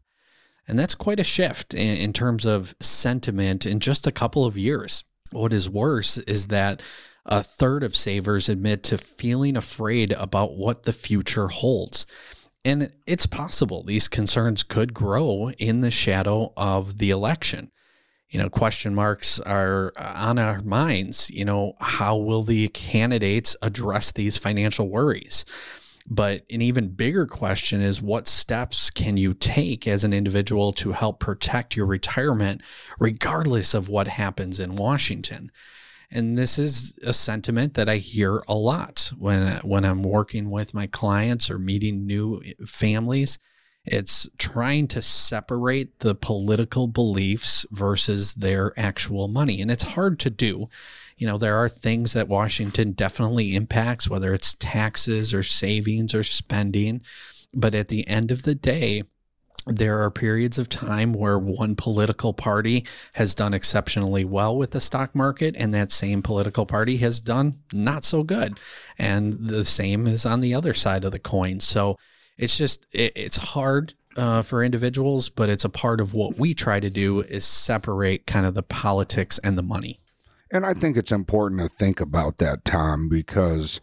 And 0.68 0.78
that's 0.78 0.96
quite 0.96 1.20
a 1.20 1.24
shift 1.24 1.74
in, 1.74 1.98
in 1.98 2.14
terms 2.14 2.46
of 2.46 2.76
sentiment 2.80 3.66
in 3.66 3.80
just 3.80 4.06
a 4.06 4.12
couple 4.12 4.46
of 4.46 4.58
years. 4.58 5.04
What 5.32 5.54
is 5.54 5.70
worse 5.70 6.18
is 6.20 6.48
that 6.48 6.82
a 7.26 7.44
third 7.44 7.84
of 7.84 7.96
savers 7.96 8.50
admit 8.50 8.84
to 8.84 8.98
feeling 8.98 9.56
afraid 9.56 10.12
about 10.14 10.56
what 10.56 10.84
the 10.84 10.94
future 10.94 11.48
holds. 11.48 12.06
And 12.66 12.92
it's 13.06 13.26
possible 13.26 13.84
these 13.84 14.08
concerns 14.08 14.64
could 14.64 14.94
grow 14.94 15.52
in 15.52 15.82
the 15.82 15.92
shadow 15.92 16.54
of 16.58 16.98
the 16.98 17.10
election. 17.10 17.72
You 18.30 18.40
know, 18.40 18.50
question 18.50 18.94
marks 18.94 19.40
are 19.40 19.92
on 19.98 20.38
our 20.38 20.62
minds. 20.62 21.32
You 21.32 21.46
know, 21.46 21.74
how 21.80 22.18
will 22.18 22.44
the 22.44 22.68
candidates 22.70 23.56
address 23.62 24.12
these 24.12 24.38
financial 24.38 24.90
worries? 24.90 25.46
But 26.12 26.44
an 26.50 26.62
even 26.62 26.90
bigger 26.90 27.26
question 27.26 27.82
is 27.82 28.02
what 28.02 28.28
steps 28.28 28.90
can 28.90 29.18
you 29.18 29.34
take 29.34 29.88
as 29.88 30.04
an 30.04 30.14
individual 30.14 30.74
to 30.74 30.92
help 30.92 31.20
protect 31.20 31.76
your 31.76 31.86
retirement, 31.86 32.62
regardless 33.00 33.74
of 33.74 33.90
what 33.90 34.08
happens 34.08 34.60
in 34.60 34.76
Washington? 34.76 35.52
And 36.12 36.38
this 36.38 36.58
is 36.58 36.94
a 37.04 37.14
sentiment 37.14 37.76
that 37.76 37.88
I 37.88 37.98
hear 37.98 38.44
a 38.48 38.56
lot 38.56 39.12
when 39.18 39.58
when 39.60 39.86
I'm 39.86 40.02
working 40.02 40.50
with 40.50 40.74
my 40.74 40.88
clients 40.88 41.50
or 41.50 41.60
meeting 41.60 42.06
new 42.06 42.42
families. 42.66 43.38
It's 43.86 44.28
trying 44.38 44.88
to 44.90 45.02
separate 45.02 46.00
the 46.00 46.14
political 46.14 46.88
beliefs 46.88 47.66
versus 47.72 48.34
their 48.34 48.74
actual 48.78 49.28
money. 49.28 49.62
And 49.62 49.72
it's 49.72 49.84
hard 49.84 50.20
to 50.20 50.30
do. 50.30 50.70
You 51.18 51.28
know, 51.28 51.38
there 51.38 51.58
are 51.58 51.70
things 51.70 52.14
that 52.14 52.28
Washington 52.28 52.92
definitely 52.92 53.56
impacts, 53.56 54.10
whether 54.10 54.34
it's 54.34 54.56
taxes 54.56 55.34
or 55.34 55.44
savings 55.44 56.14
or 56.14 56.24
spending. 56.24 57.02
But 57.54 57.74
at 57.74 57.88
the 57.88 58.08
end 58.08 58.32
of 58.32 58.44
the 58.44 58.56
day, 58.56 59.04
there 59.70 60.02
are 60.02 60.10
periods 60.10 60.58
of 60.58 60.68
time 60.68 61.14
where 61.14 61.38
one 61.38 61.76
political 61.76 62.34
party 62.34 62.86
has 63.14 63.36
done 63.36 63.54
exceptionally 63.54 64.26
well 64.26 64.58
with 64.58 64.72
the 64.72 64.82
stock 64.82 65.14
market 65.16 65.56
and 65.58 65.74
that 65.74 65.92
same 65.92 66.22
political 66.22 66.66
party 66.66 66.98
has 66.98 67.22
done 67.22 67.60
not 67.72 68.04
so 68.04 68.24
good. 68.24 68.60
And 68.98 69.38
the 69.40 69.64
same 69.64 70.08
is 70.08 70.26
on 70.26 70.40
the 70.40 70.54
other 70.54 70.74
side 70.74 71.06
of 71.06 71.12
the 71.12 71.20
coin. 71.20 71.60
So 71.60 71.98
it's 72.38 72.58
just 72.58 72.88
it, 72.92 73.14
it's 73.16 73.38
hard 73.38 73.94
uh, 74.18 74.42
for 74.42 74.64
individuals 74.64 75.30
but 75.30 75.50
it's 75.50 75.66
a 75.66 75.70
part 75.70 76.02
of 76.02 76.14
what 76.14 76.38
we 76.40 76.54
try 76.54 76.80
to 76.80 76.90
do 76.90 77.22
is 77.22 77.46
separate 77.46 78.26
kind 78.26 78.46
of 78.46 78.56
the 78.56 78.64
politics 78.64 79.40
and 79.44 79.58
the 79.58 79.64
money. 79.64 80.00
And 80.52 80.66
i 80.66 80.74
think 80.74 80.98
it's 80.98 81.12
important 81.12 81.62
to 81.62 81.70
think 81.70 82.02
about 82.02 82.40
that 82.40 82.66
tom 82.66 83.08
because 83.08 83.80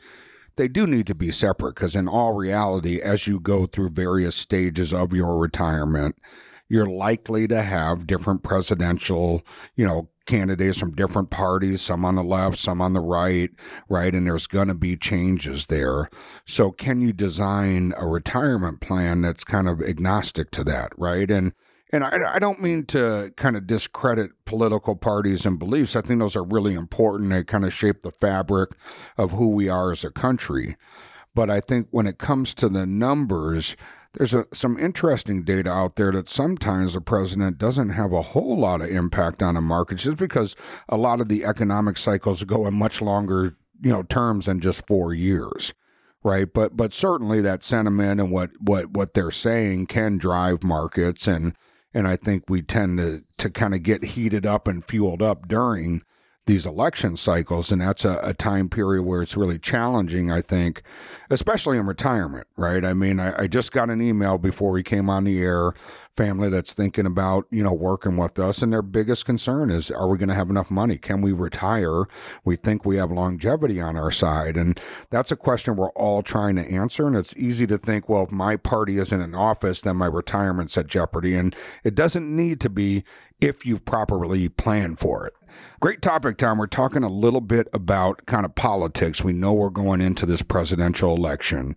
they 0.57 0.69
do 0.69 0.87
need 0.87 1.07
to 1.07 1.15
be 1.15 1.31
separate 1.31 1.75
because, 1.75 1.97
in 1.97 2.09
all 2.09 2.33
reality, 2.33 3.01
as 3.01 3.27
you 3.27 3.41
go 3.41 3.67
through 3.67 3.91
various 3.91 4.37
stages 4.37 4.93
of 4.93 5.13
your 5.13 5.39
retirement, 5.39 6.17
you're 6.69 6.87
likely 6.87 7.47
to 7.47 7.63
have 7.63 8.07
different 8.07 8.43
presidential, 8.43 9.43
you 9.77 9.87
know, 9.87 10.09
candidates 10.27 10.79
from 10.79 10.93
different 10.93 11.31
parties, 11.31 11.81
some 11.81 12.05
on 12.05 12.17
the 12.17 12.25
left, 12.25 12.59
some 12.59 12.83
on 12.83 12.93
the 12.93 13.01
right, 13.01 13.51
right? 13.89 14.15
And 14.15 14.27
there's 14.27 14.49
going 14.49 14.69
to 14.69 14.75
be 14.75 14.97
changes 14.97 15.67
there. 15.67 16.11
So, 16.45 16.73
can 16.73 17.01
you 17.01 17.13
design 17.13 17.95
a 17.97 18.07
retirement 18.07 18.81
plan 18.81 19.23
that's 19.23 19.45
kind 19.45 19.69
of 19.69 19.81
agnostic 19.81 20.51
to 20.53 20.65
that, 20.65 20.93
right? 20.99 21.31
And 21.31 21.53
and 21.93 22.05
I, 22.05 22.35
I, 22.35 22.39
don't 22.39 22.61
mean 22.61 22.85
to 22.87 23.33
kind 23.37 23.57
of 23.57 23.67
discredit 23.67 24.33
political 24.45 24.97
parties 24.97 25.47
and 25.47 25.59
beliefs. 25.59 25.95
I 25.95 26.01
think 26.01 26.19
those 26.19 26.37
are 26.37 26.43
really 26.43 26.75
important. 26.75 27.31
They 27.31 27.45
kind 27.45 27.65
of 27.65 27.73
shape 27.73 28.01
the 28.01 28.11
fabric 28.11 28.71
of 29.17 29.33
who 29.33 29.49
we 29.49 29.69
are 29.69 29.93
as 29.93 30.05
a 30.05 30.11
country. 30.11 30.77
But 31.35 31.51
I 31.51 31.61
think 31.61 31.89
when 31.91 32.07
it 32.07 32.19
comes 32.19 32.55
to 32.55 32.69
the 32.69 32.87
numbers, 32.87 33.77
there's 34.15 34.35
a, 34.35 34.47
some 34.53 34.79
interesting 34.79 35.45
data 35.45 35.71
out 35.71 35.97
there 35.97 36.11
that 36.13 36.29
sometimes 36.29 36.95
the 36.95 37.01
president 37.01 37.59
doesn't 37.59 37.91
have 37.91 38.13
a 38.13 38.23
whole 38.23 38.59
lot 38.59 38.81
of 38.81 38.91
impact 38.91 39.43
on 39.43 39.55
the 39.55 39.61
markets 39.61 40.05
just 40.05 40.17
because 40.17 40.57
a 40.89 40.97
lot 40.97 41.21
of 41.21 41.29
the 41.29 41.45
economic 41.45 41.99
cycles 41.99 42.43
go 42.45 42.67
in 42.67 42.75
much 42.75 43.03
longer 43.03 43.57
you 43.83 43.93
know 43.93 44.03
terms 44.03 44.47
than 44.47 44.59
just 44.59 44.87
four 44.87 45.13
years 45.13 45.75
right 46.23 46.55
but 46.55 46.77
but 46.77 46.95
certainly 46.95 47.43
that 47.43 47.63
sentiment 47.63 48.19
and 48.19 48.31
what 48.31 48.51
what 48.59 48.91
what 48.93 49.13
they're 49.13 49.31
saying 49.31 49.87
can 49.87 50.17
drive 50.17 50.65
markets 50.65 51.27
and 51.27 51.55
and 51.97 52.07
I 52.07 52.17
think 52.17 52.45
we 52.49 52.61
tend 52.61 52.99
to 52.99 53.25
to 53.39 53.49
kind 53.51 53.75
of 53.75 53.83
get 53.83 54.05
heated 54.05 54.45
up 54.45 54.69
and 54.69 54.85
fueled 54.85 55.23
up 55.23 55.49
during 55.49 56.03
these 56.47 56.65
election 56.65 57.17
cycles. 57.17 57.71
And 57.71 57.81
that's 57.81 58.05
a, 58.05 58.21
a, 58.23 58.33
time 58.33 58.69
period 58.69 59.03
where 59.03 59.21
it's 59.21 59.37
really 59.37 59.59
challenging, 59.59 60.31
I 60.31 60.41
think, 60.41 60.83
especially 61.29 61.77
in 61.77 61.87
retirement, 61.87 62.47
right? 62.57 62.85
I 62.85 62.95
mean, 62.95 63.19
I, 63.19 63.43
I, 63.43 63.47
just 63.49 63.73
got 63.73 63.91
an 63.91 64.01
email 64.01 64.39
before 64.39 64.71
we 64.71 64.85
came 64.85 65.11
on 65.11 65.25
the 65.25 65.43
air, 65.43 65.75
family 66.17 66.49
that's 66.49 66.73
thinking 66.73 67.05
about, 67.05 67.47
you 67.51 67.63
know, 67.63 67.73
working 67.73 68.17
with 68.17 68.39
us. 68.39 68.63
And 68.63 68.73
their 68.73 68.83
biggest 68.83 69.27
concern 69.27 69.71
is, 69.71 69.91
are 69.91 70.09
we 70.09 70.19
going 70.19 70.29
to 70.29 70.35
have 70.35 70.51
enough 70.51 70.71
money? 70.71 70.97
Can 70.97 71.21
we 71.21 71.33
retire? 71.33 72.05
We 72.45 72.57
think 72.57 72.85
we 72.85 72.97
have 72.97 73.11
longevity 73.11 73.81
on 73.81 73.97
our 73.97 74.11
side. 74.11 74.57
And 74.57 74.81
that's 75.11 75.33
a 75.33 75.37
question 75.37 75.77
we're 75.77 75.91
all 75.91 76.23
trying 76.23 76.57
to 76.57 76.71
answer. 76.71 77.07
And 77.07 77.17
it's 77.17 77.37
easy 77.37 77.67
to 77.67 77.79
think, 77.79 78.09
well, 78.09 78.25
if 78.25 78.33
my 78.33 78.57
party 78.57 78.99
isn't 78.99 79.21
in 79.21 79.35
office, 79.35 79.81
then 79.81 79.97
my 79.97 80.07
retirement's 80.07 80.79
at 80.79 80.87
jeopardy. 80.87 81.37
And 81.37 81.55
it 81.85 81.95
doesn't 81.95 82.35
need 82.35 82.61
to 82.61 82.71
be 82.71 83.05
if 83.41 83.67
you've 83.67 83.85
properly 83.85 84.49
planned 84.49 84.99
for 84.99 85.27
it. 85.27 85.35
Great 85.81 86.03
topic, 86.03 86.39
Tom. 86.39 86.59
We're 86.59 86.67
talking 86.67 87.03
a 87.03 87.09
little 87.09 87.41
bit 87.41 87.69
about 87.73 88.27
kind 88.27 88.45
of 88.45 88.55
politics. 88.55 89.23
We 89.23 89.33
know 89.33 89.53
we're 89.53 89.71
going 89.71 90.01
into 90.01 90.27
this 90.27 90.43
presidential 90.43 91.15
election. 91.15 91.77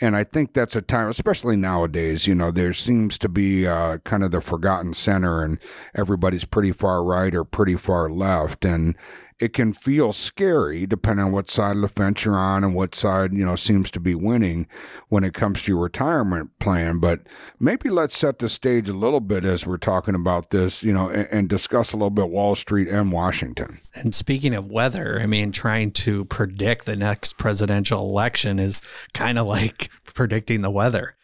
And 0.00 0.16
I 0.16 0.24
think 0.24 0.54
that's 0.54 0.76
a 0.76 0.82
time, 0.82 1.08
especially 1.08 1.56
nowadays, 1.56 2.26
you 2.26 2.34
know, 2.34 2.50
there 2.50 2.72
seems 2.72 3.18
to 3.18 3.28
be 3.28 3.66
uh, 3.66 3.98
kind 3.98 4.24
of 4.24 4.30
the 4.30 4.40
forgotten 4.40 4.94
center 4.94 5.42
and 5.42 5.58
everybody's 5.94 6.44
pretty 6.44 6.72
far 6.72 7.04
right 7.04 7.34
or 7.34 7.44
pretty 7.44 7.76
far 7.76 8.08
left. 8.08 8.64
And 8.64 8.96
it 9.40 9.54
can 9.54 9.72
feel 9.72 10.12
scary 10.12 10.86
depending 10.86 11.24
on 11.24 11.32
what 11.32 11.48
side 11.48 11.74
of 11.74 11.82
the 11.82 11.88
fence 11.88 12.24
you're 12.26 12.36
on 12.36 12.62
and 12.62 12.74
what 12.74 12.94
side, 12.94 13.32
you 13.32 13.44
know, 13.44 13.56
seems 13.56 13.90
to 13.90 13.98
be 13.98 14.14
winning 14.14 14.66
when 15.08 15.24
it 15.24 15.32
comes 15.32 15.62
to 15.62 15.72
your 15.72 15.80
retirement 15.80 16.50
plan. 16.58 16.98
But 16.98 17.22
maybe 17.58 17.88
let's 17.88 18.16
set 18.16 18.38
the 18.38 18.50
stage 18.50 18.90
a 18.90 18.92
little 18.92 19.20
bit 19.20 19.46
as 19.46 19.66
we're 19.66 19.78
talking 19.78 20.14
about 20.14 20.50
this, 20.50 20.84
you 20.84 20.92
know, 20.92 21.08
and, 21.08 21.26
and 21.32 21.48
discuss 21.48 21.94
a 21.94 21.96
little 21.96 22.10
bit 22.10 22.28
Wall 22.28 22.54
Street 22.54 22.88
and 22.88 23.10
Washington. 23.10 23.80
And 23.94 24.14
speaking 24.14 24.54
of 24.54 24.70
weather, 24.70 25.18
I 25.20 25.26
mean, 25.26 25.52
trying 25.52 25.92
to 25.92 26.26
predict 26.26 26.84
the 26.84 26.96
next 26.96 27.38
presidential 27.38 28.02
election 28.02 28.58
is 28.58 28.82
kind 29.14 29.38
of 29.38 29.46
like 29.46 29.88
predicting 30.04 30.60
the 30.60 30.70
weather. 30.70 31.16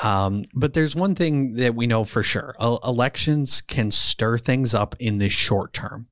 Um, 0.00 0.42
but 0.54 0.74
there's 0.74 0.94
one 0.94 1.16
thing 1.16 1.54
that 1.54 1.74
we 1.74 1.88
know 1.88 2.04
for 2.04 2.22
sure 2.22 2.54
elections 2.60 3.60
can 3.62 3.90
stir 3.90 4.38
things 4.38 4.72
up 4.72 4.94
in 5.00 5.18
the 5.18 5.28
short 5.28 5.72
term. 5.72 6.06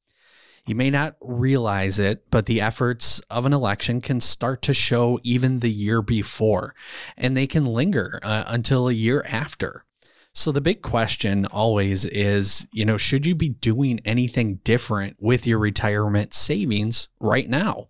You 0.66 0.74
may 0.74 0.90
not 0.90 1.16
realize 1.20 2.00
it, 2.00 2.28
but 2.30 2.46
the 2.46 2.60
efforts 2.60 3.20
of 3.30 3.46
an 3.46 3.52
election 3.52 4.00
can 4.00 4.20
start 4.20 4.62
to 4.62 4.74
show 4.74 5.20
even 5.22 5.60
the 5.60 5.70
year 5.70 6.02
before, 6.02 6.74
and 7.16 7.36
they 7.36 7.46
can 7.46 7.64
linger 7.64 8.18
uh, 8.22 8.44
until 8.48 8.88
a 8.88 8.92
year 8.92 9.24
after. 9.28 9.84
So 10.32 10.52
the 10.52 10.60
big 10.60 10.82
question 10.82 11.46
always 11.46 12.04
is, 12.04 12.66
you 12.72 12.84
know, 12.84 12.98
should 12.98 13.24
you 13.24 13.34
be 13.34 13.48
doing 13.50 14.00
anything 14.04 14.56
different 14.64 15.16
with 15.20 15.46
your 15.46 15.58
retirement 15.58 16.34
savings 16.34 17.08
right 17.20 17.48
now? 17.48 17.88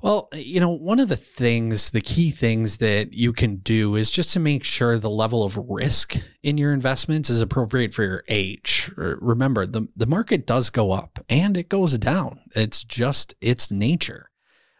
Well, 0.00 0.28
you 0.32 0.60
know, 0.60 0.70
one 0.70 1.00
of 1.00 1.08
the 1.08 1.16
things, 1.16 1.90
the 1.90 2.00
key 2.00 2.30
things 2.30 2.76
that 2.76 3.12
you 3.14 3.32
can 3.32 3.56
do 3.56 3.96
is 3.96 4.12
just 4.12 4.32
to 4.34 4.40
make 4.40 4.62
sure 4.62 4.96
the 4.96 5.10
level 5.10 5.42
of 5.42 5.58
risk 5.68 6.16
in 6.40 6.56
your 6.56 6.72
investments 6.72 7.28
is 7.28 7.40
appropriate 7.40 7.92
for 7.92 8.04
your 8.04 8.24
age. 8.28 8.92
Remember, 8.96 9.66
the, 9.66 9.88
the 9.96 10.06
market 10.06 10.46
does 10.46 10.70
go 10.70 10.92
up 10.92 11.18
and 11.28 11.56
it 11.56 11.68
goes 11.68 11.98
down. 11.98 12.40
It's 12.54 12.84
just 12.84 13.34
its 13.40 13.72
nature. 13.72 14.30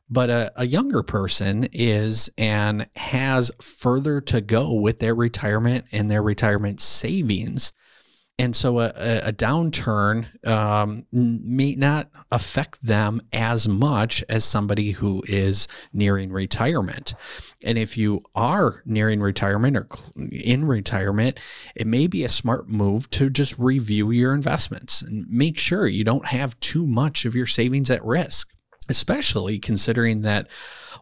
But 0.09 0.31
a, 0.31 0.53
a 0.55 0.67
younger 0.67 1.03
person 1.03 1.69
is 1.73 2.31
and 2.39 2.89
has 2.95 3.51
further 3.61 4.21
to 4.23 4.41
go 4.41 4.73
with 4.73 5.01
their 5.01 5.17
retirement 5.17 5.87
and 5.91 6.09
their 6.09 6.23
retirement 6.23 6.81
savings 6.81 7.73
and 8.39 8.55
so 8.55 8.79
a, 8.79 8.93
a 9.25 9.33
downturn 9.33 10.27
um, 10.47 11.07
may 11.11 11.75
not 11.75 12.09
affect 12.31 12.83
them 12.85 13.21
as 13.33 13.67
much 13.67 14.23
as 14.29 14.45
somebody 14.45 14.93
who 14.93 15.25
is 15.27 15.67
nearing 15.93 16.31
retirement. 16.31 17.15
And 17.65 17.77
if 17.77 17.99
you 17.99 18.23
are 18.37 18.83
nearing 18.87 19.21
retirement 19.21 19.77
or 19.77 19.89
in 20.31 20.65
retirement, 20.67 21.41
it 21.75 21.87
may 21.87 22.07
be 22.07 22.23
a 22.23 22.29
smart 22.29 22.69
move 22.69 23.11
to 23.11 23.29
just 23.29 23.59
review 23.59 24.13
your 24.13 24.35
investments 24.35 25.03
and 25.03 25.27
make 25.29 25.59
sure 25.59 25.89
you 25.89 26.05
don't 26.05 26.27
have 26.27 26.59
too 26.61 26.87
much 26.87 27.25
of 27.25 27.35
your 27.35 27.47
savings 27.47 27.91
at 27.91 28.05
risk 28.05 28.49
especially 28.91 29.59
considering 29.59 30.23
that 30.23 30.49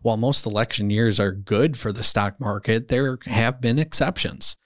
while 0.02 0.16
most 0.16 0.44
election 0.44 0.90
years 0.90 1.20
are 1.20 1.30
good 1.30 1.76
for 1.76 1.92
the 1.92 2.02
stock 2.02 2.40
market, 2.40 2.88
there 2.88 3.18
have 3.26 3.60
been 3.60 3.78
exceptions. 3.78 4.56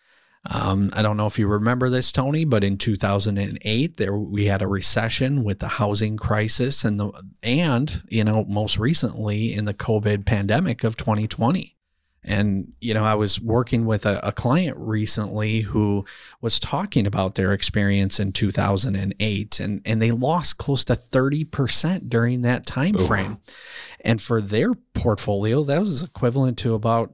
Um, 0.49 0.90
I 0.94 1.02
don't 1.02 1.18
know 1.18 1.26
if 1.26 1.38
you 1.38 1.47
remember 1.47 1.90
this, 1.90 2.12
Tony, 2.12 2.44
but 2.47 2.64
in 2.64 2.78
2008, 2.78 3.97
there 3.99 4.16
we 4.16 4.47
had 4.47 4.62
a 4.62 4.66
recession 4.66 5.44
with 5.44 5.59
the 5.59 5.68
housing 5.68 6.16
crisis, 6.16 6.82
and 6.82 6.99
the 6.99 7.12
and 7.42 8.02
you 8.09 8.25
know 8.25 8.44
most 8.44 8.78
recently 8.78 9.52
in 9.52 9.66
the 9.66 9.75
COVID 9.75 10.25
pandemic 10.25 10.82
of 10.82 10.97
2020. 10.97 11.76
And 12.23 12.73
you 12.80 12.94
know, 12.94 13.04
I 13.04 13.14
was 13.14 13.38
working 13.40 13.85
with 13.85 14.06
a, 14.06 14.18
a 14.23 14.32
client 14.32 14.76
recently 14.78 15.61
who 15.61 16.06
was 16.40 16.59
talking 16.59 17.06
about 17.06 17.35
their 17.35 17.52
experience 17.52 18.18
in 18.18 18.32
2008, 18.32 19.61
and 19.61 19.82
and 19.85 20.02
they 20.02 20.11
lost 20.11 20.56
close 20.56 20.85
to 20.85 20.94
30 20.94 21.44
percent 21.44 22.09
during 22.09 22.42
that 22.42 22.64
time 22.64 22.97
frame. 22.99 23.38
And 24.02 24.20
for 24.23 24.40
their 24.40 24.73
portfolio, 24.94 25.64
that 25.64 25.80
was 25.80 26.02
equivalent 26.02 26.56
to 26.59 26.73
about 26.73 27.12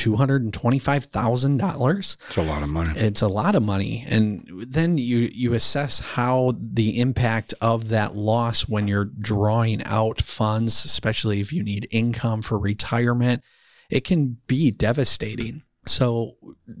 $225,000. 0.00 2.16
It's 2.28 2.36
a 2.36 2.42
lot 2.42 2.62
of 2.62 2.68
money. 2.68 2.92
It's 2.96 3.22
a 3.22 3.28
lot 3.28 3.54
of 3.54 3.62
money. 3.62 4.04
And 4.08 4.64
then 4.66 4.98
you 4.98 5.30
you 5.32 5.54
assess 5.54 6.00
how 6.00 6.54
the 6.58 7.00
impact 7.00 7.54
of 7.60 7.88
that 7.88 8.14
loss 8.14 8.62
when 8.62 8.88
you're 8.88 9.04
drawing 9.04 9.82
out 9.84 10.22
funds, 10.22 10.84
especially 10.84 11.40
if 11.40 11.52
you 11.52 11.62
need 11.62 11.86
income 11.90 12.42
for 12.42 12.58
retirement. 12.58 13.42
it 13.90 14.04
can 14.04 14.38
be 14.46 14.70
devastating. 14.70 15.62
So, 15.86 16.36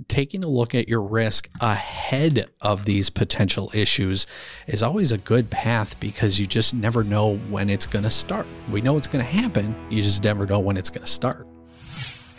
taking 0.08 0.44
a 0.44 0.48
look 0.48 0.74
at 0.74 0.88
your 0.88 1.02
risk 1.02 1.48
ahead 1.60 2.50
of 2.60 2.84
these 2.84 3.10
potential 3.10 3.70
issues 3.74 4.26
is 4.66 4.82
always 4.82 5.10
a 5.10 5.18
good 5.18 5.50
path 5.50 5.98
because 6.00 6.38
you 6.38 6.46
just 6.46 6.74
never 6.74 7.02
know 7.02 7.36
when 7.48 7.70
it's 7.70 7.86
going 7.86 8.02
to 8.04 8.10
start. 8.10 8.46
We 8.70 8.82
know 8.82 8.96
it's 8.98 9.08
going 9.08 9.24
to 9.24 9.30
happen, 9.30 9.74
you 9.90 10.02
just 10.02 10.22
never 10.22 10.46
know 10.46 10.60
when 10.60 10.76
it's 10.76 10.90
going 10.90 11.04
to 11.04 11.10
start. 11.10 11.49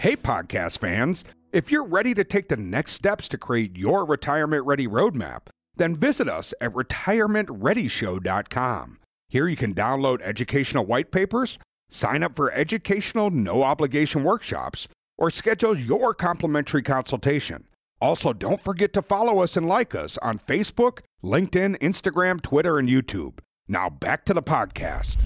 Hey, 0.01 0.15
podcast 0.15 0.79
fans. 0.79 1.24
If 1.53 1.70
you're 1.70 1.86
ready 1.86 2.15
to 2.15 2.24
take 2.24 2.50
the 2.50 2.58
next 2.58 2.93
steps 2.93 3.27
to 3.27 3.38
create 3.38 3.77
your 3.77 4.03
retirement 4.03 4.65
ready 4.65 4.88
roadmap, 4.88 5.41
then 5.75 5.96
visit 5.96 6.27
us 6.27 6.55
at 6.60 6.74
retirementreadyshow.com. 6.74 8.98
Here 9.29 9.48
you 9.48 9.55
can 9.55 9.75
download 9.75 10.24
educational 10.24 10.88
white 10.88 11.12
papers, 11.12 11.60
sign 11.91 12.24
up 12.24 12.36
for 12.36 12.51
educational 12.51 13.29
no 13.29 13.62
obligation 13.62 14.24
workshops, 14.24 14.88
or 15.20 15.29
schedule 15.29 15.77
your 15.77 16.15
complimentary 16.15 16.81
consultation. 16.81 17.67
Also, 18.01 18.34
don't 18.34 18.60
forget 18.60 18.93
to 18.93 19.03
follow 19.03 19.38
us 19.38 19.55
and 19.55 19.67
like 19.67 19.93
us 19.93 20.17
on 20.24 20.39
Facebook, 20.39 21.01
LinkedIn, 21.24 21.77
Instagram, 21.77 22.41
Twitter, 22.41 22.79
and 22.79 22.89
YouTube. 22.89 23.38
Now 23.67 23.91
back 23.91 24.25
to 24.25 24.34
the 24.34 24.41
podcast. 24.41 25.17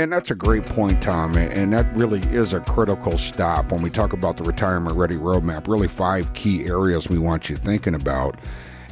And 0.00 0.10
that's 0.10 0.30
a 0.30 0.34
great 0.34 0.64
point, 0.64 1.02
Tom. 1.02 1.36
And 1.36 1.74
that 1.74 1.94
really 1.94 2.20
is 2.34 2.54
a 2.54 2.60
critical 2.60 3.18
stop 3.18 3.70
when 3.70 3.82
we 3.82 3.90
talk 3.90 4.14
about 4.14 4.36
the 4.36 4.44
retirement 4.44 4.96
ready 4.96 5.16
roadmap. 5.16 5.68
Really, 5.68 5.88
five 5.88 6.32
key 6.32 6.64
areas 6.64 7.10
we 7.10 7.18
want 7.18 7.50
you 7.50 7.56
thinking 7.58 7.94
about. 7.94 8.38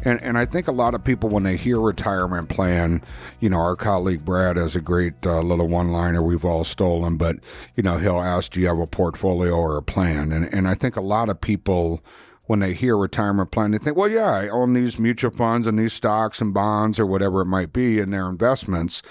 And, 0.04 0.22
and 0.22 0.36
I 0.36 0.44
think 0.44 0.68
a 0.68 0.72
lot 0.72 0.94
of 0.94 1.02
people, 1.02 1.30
when 1.30 1.44
they 1.44 1.56
hear 1.56 1.80
retirement 1.80 2.50
plan, 2.50 3.02
you 3.40 3.48
know, 3.48 3.56
our 3.56 3.74
colleague 3.74 4.22
Brad 4.22 4.58
has 4.58 4.76
a 4.76 4.82
great 4.82 5.14
uh, 5.24 5.40
little 5.40 5.66
one 5.66 5.92
liner 5.92 6.22
we've 6.22 6.44
all 6.44 6.62
stolen, 6.62 7.16
but, 7.16 7.36
you 7.74 7.82
know, 7.82 7.96
he'll 7.96 8.20
ask, 8.20 8.52
Do 8.52 8.60
you 8.60 8.66
have 8.66 8.78
a 8.78 8.86
portfolio 8.86 9.54
or 9.54 9.78
a 9.78 9.82
plan? 9.82 10.30
And, 10.30 10.52
and 10.52 10.68
I 10.68 10.74
think 10.74 10.94
a 10.94 11.00
lot 11.00 11.30
of 11.30 11.40
people, 11.40 12.04
when 12.44 12.60
they 12.60 12.74
hear 12.74 12.98
retirement 12.98 13.50
plan, 13.50 13.70
they 13.70 13.78
think, 13.78 13.96
Well, 13.96 14.10
yeah, 14.10 14.30
I 14.30 14.48
own 14.50 14.74
these 14.74 14.98
mutual 14.98 15.30
funds 15.30 15.66
and 15.66 15.78
these 15.78 15.94
stocks 15.94 16.42
and 16.42 16.52
bonds 16.52 17.00
or 17.00 17.06
whatever 17.06 17.40
it 17.40 17.46
might 17.46 17.72
be 17.72 17.98
in 17.98 18.10
their 18.10 18.28
investments. 18.28 19.02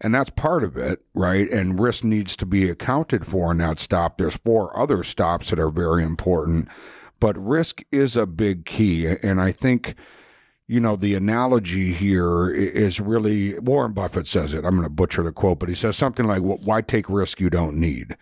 And 0.00 0.14
that's 0.14 0.30
part 0.30 0.62
of 0.62 0.76
it, 0.76 1.02
right? 1.14 1.50
And 1.50 1.80
risk 1.80 2.04
needs 2.04 2.36
to 2.36 2.46
be 2.46 2.70
accounted 2.70 3.26
for 3.26 3.50
in 3.50 3.58
that 3.58 3.80
stop. 3.80 4.18
There's 4.18 4.36
four 4.36 4.76
other 4.78 5.02
stops 5.02 5.50
that 5.50 5.58
are 5.58 5.70
very 5.70 6.04
important, 6.04 6.68
but 7.18 7.36
risk 7.36 7.82
is 7.90 8.16
a 8.16 8.26
big 8.26 8.64
key. 8.64 9.06
And 9.06 9.40
I 9.40 9.50
think 9.50 9.96
you 10.68 10.80
know, 10.80 10.96
the 10.96 11.14
analogy 11.14 11.94
here 11.94 12.50
is 12.50 13.00
really 13.00 13.58
Warren 13.58 13.94
Buffett 13.94 14.26
says 14.26 14.52
it. 14.52 14.66
I'm 14.66 14.72
going 14.72 14.82
to 14.82 14.90
butcher 14.90 15.22
the 15.22 15.32
quote, 15.32 15.58
but 15.58 15.70
he 15.70 15.74
says 15.74 15.96
something 15.96 16.26
like, 16.26 16.42
"Why 16.42 16.82
take 16.82 17.08
risk 17.08 17.40
you 17.40 17.48
don't 17.48 17.76
need?" 17.76 18.16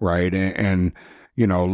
Right? 0.00 0.34
And, 0.34 0.56
and 0.56 0.92
you 1.36 1.46
know, 1.46 1.64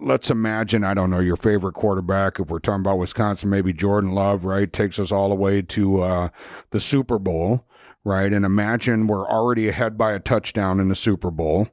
let's 0.00 0.30
imagine 0.30 0.84
I 0.84 0.92
don't 0.92 1.08
know 1.08 1.20
your 1.20 1.36
favorite 1.36 1.72
quarterback. 1.72 2.38
If 2.38 2.50
we're 2.50 2.58
talking 2.58 2.82
about 2.82 2.98
Wisconsin, 2.98 3.48
maybe 3.48 3.72
Jordan 3.72 4.12
Love, 4.12 4.44
right? 4.44 4.70
Takes 4.70 4.98
us 4.98 5.10
all 5.10 5.30
the 5.30 5.34
way 5.34 5.62
to 5.62 6.02
uh, 6.02 6.28
the 6.70 6.80
Super 6.80 7.18
Bowl, 7.18 7.64
right? 8.04 8.32
And 8.32 8.44
imagine 8.44 9.06
we're 9.06 9.28
already 9.28 9.68
ahead 9.68 9.98
by 9.98 10.12
a 10.12 10.20
touchdown 10.20 10.80
in 10.80 10.88
the 10.88 10.94
Super 10.94 11.30
Bowl, 11.30 11.68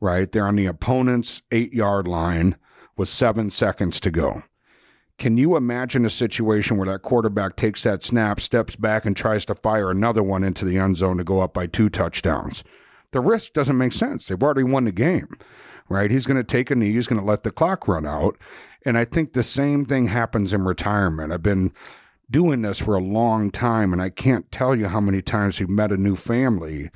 right? 0.00 0.30
They're 0.30 0.46
on 0.46 0.56
the 0.56 0.66
opponent's 0.66 1.42
eight 1.50 1.72
yard 1.72 2.06
line 2.06 2.56
with 2.96 3.08
seven 3.08 3.50
seconds 3.50 4.00
to 4.00 4.10
go 4.10 4.42
can 5.22 5.36
you 5.36 5.56
imagine 5.56 6.04
a 6.04 6.10
situation 6.10 6.76
where 6.76 6.88
that 6.88 7.02
quarterback 7.02 7.54
takes 7.54 7.84
that 7.84 8.02
snap, 8.02 8.40
steps 8.40 8.74
back, 8.74 9.06
and 9.06 9.16
tries 9.16 9.44
to 9.44 9.54
fire 9.54 9.88
another 9.88 10.20
one 10.20 10.42
into 10.42 10.64
the 10.64 10.78
end 10.78 10.96
zone 10.96 11.18
to 11.18 11.22
go 11.22 11.38
up 11.38 11.54
by 11.54 11.68
two 11.68 11.88
touchdowns? 11.88 12.64
The 13.12 13.20
risk 13.20 13.52
doesn't 13.52 13.78
make 13.78 13.92
sense. 13.92 14.26
They've 14.26 14.42
already 14.42 14.64
won 14.64 14.84
the 14.84 14.90
game, 14.90 15.28
right? 15.88 16.10
He's 16.10 16.26
going 16.26 16.38
to 16.38 16.44
take 16.44 16.72
a 16.72 16.74
knee, 16.74 16.92
he's 16.92 17.06
going 17.06 17.20
to 17.20 17.26
let 17.26 17.44
the 17.44 17.52
clock 17.52 17.86
run 17.86 18.04
out. 18.04 18.36
And 18.84 18.98
I 18.98 19.04
think 19.04 19.32
the 19.32 19.44
same 19.44 19.84
thing 19.84 20.08
happens 20.08 20.52
in 20.52 20.64
retirement. 20.64 21.32
I've 21.32 21.40
been 21.40 21.72
doing 22.32 22.62
this 22.62 22.80
for 22.80 22.96
a 22.96 23.00
long 23.00 23.50
time, 23.50 23.92
and 23.92 24.02
I 24.02 24.10
can't 24.10 24.50
tell 24.50 24.74
you 24.74 24.88
how 24.88 25.00
many 25.00 25.22
times 25.22 25.60
we've 25.60 25.68
met 25.68 25.92
a 25.92 25.96
new 25.96 26.16
family 26.16 26.90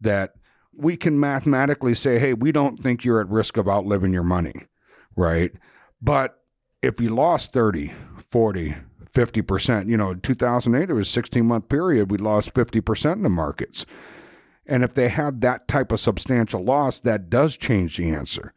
that 0.00 0.34
we 0.72 0.96
can 0.96 1.20
mathematically 1.20 1.94
say, 1.94 2.18
hey, 2.18 2.34
we 2.34 2.50
don't 2.50 2.78
think 2.78 3.04
you're 3.04 3.20
at 3.20 3.28
risk 3.28 3.56
of 3.56 3.68
outliving 3.68 4.12
your 4.12 4.24
money, 4.24 4.54
right? 5.16 5.52
But 6.00 6.40
if 6.82 7.00
you 7.00 7.10
lost 7.14 7.52
30, 7.52 7.92
40, 8.30 8.76
50%, 9.12 9.88
you 9.88 9.96
know, 9.96 10.14
2008, 10.14 10.90
it 10.90 10.92
was 10.92 11.08
a 11.08 11.12
16 11.12 11.44
month 11.44 11.68
period, 11.68 12.10
we 12.10 12.18
lost 12.18 12.54
50% 12.54 13.12
in 13.12 13.22
the 13.22 13.28
markets. 13.28 13.86
And 14.66 14.84
if 14.84 14.94
they 14.94 15.08
had 15.08 15.40
that 15.40 15.66
type 15.66 15.92
of 15.92 16.00
substantial 16.00 16.62
loss, 16.62 17.00
that 17.00 17.30
does 17.30 17.56
change 17.56 17.96
the 17.96 18.10
answer, 18.10 18.52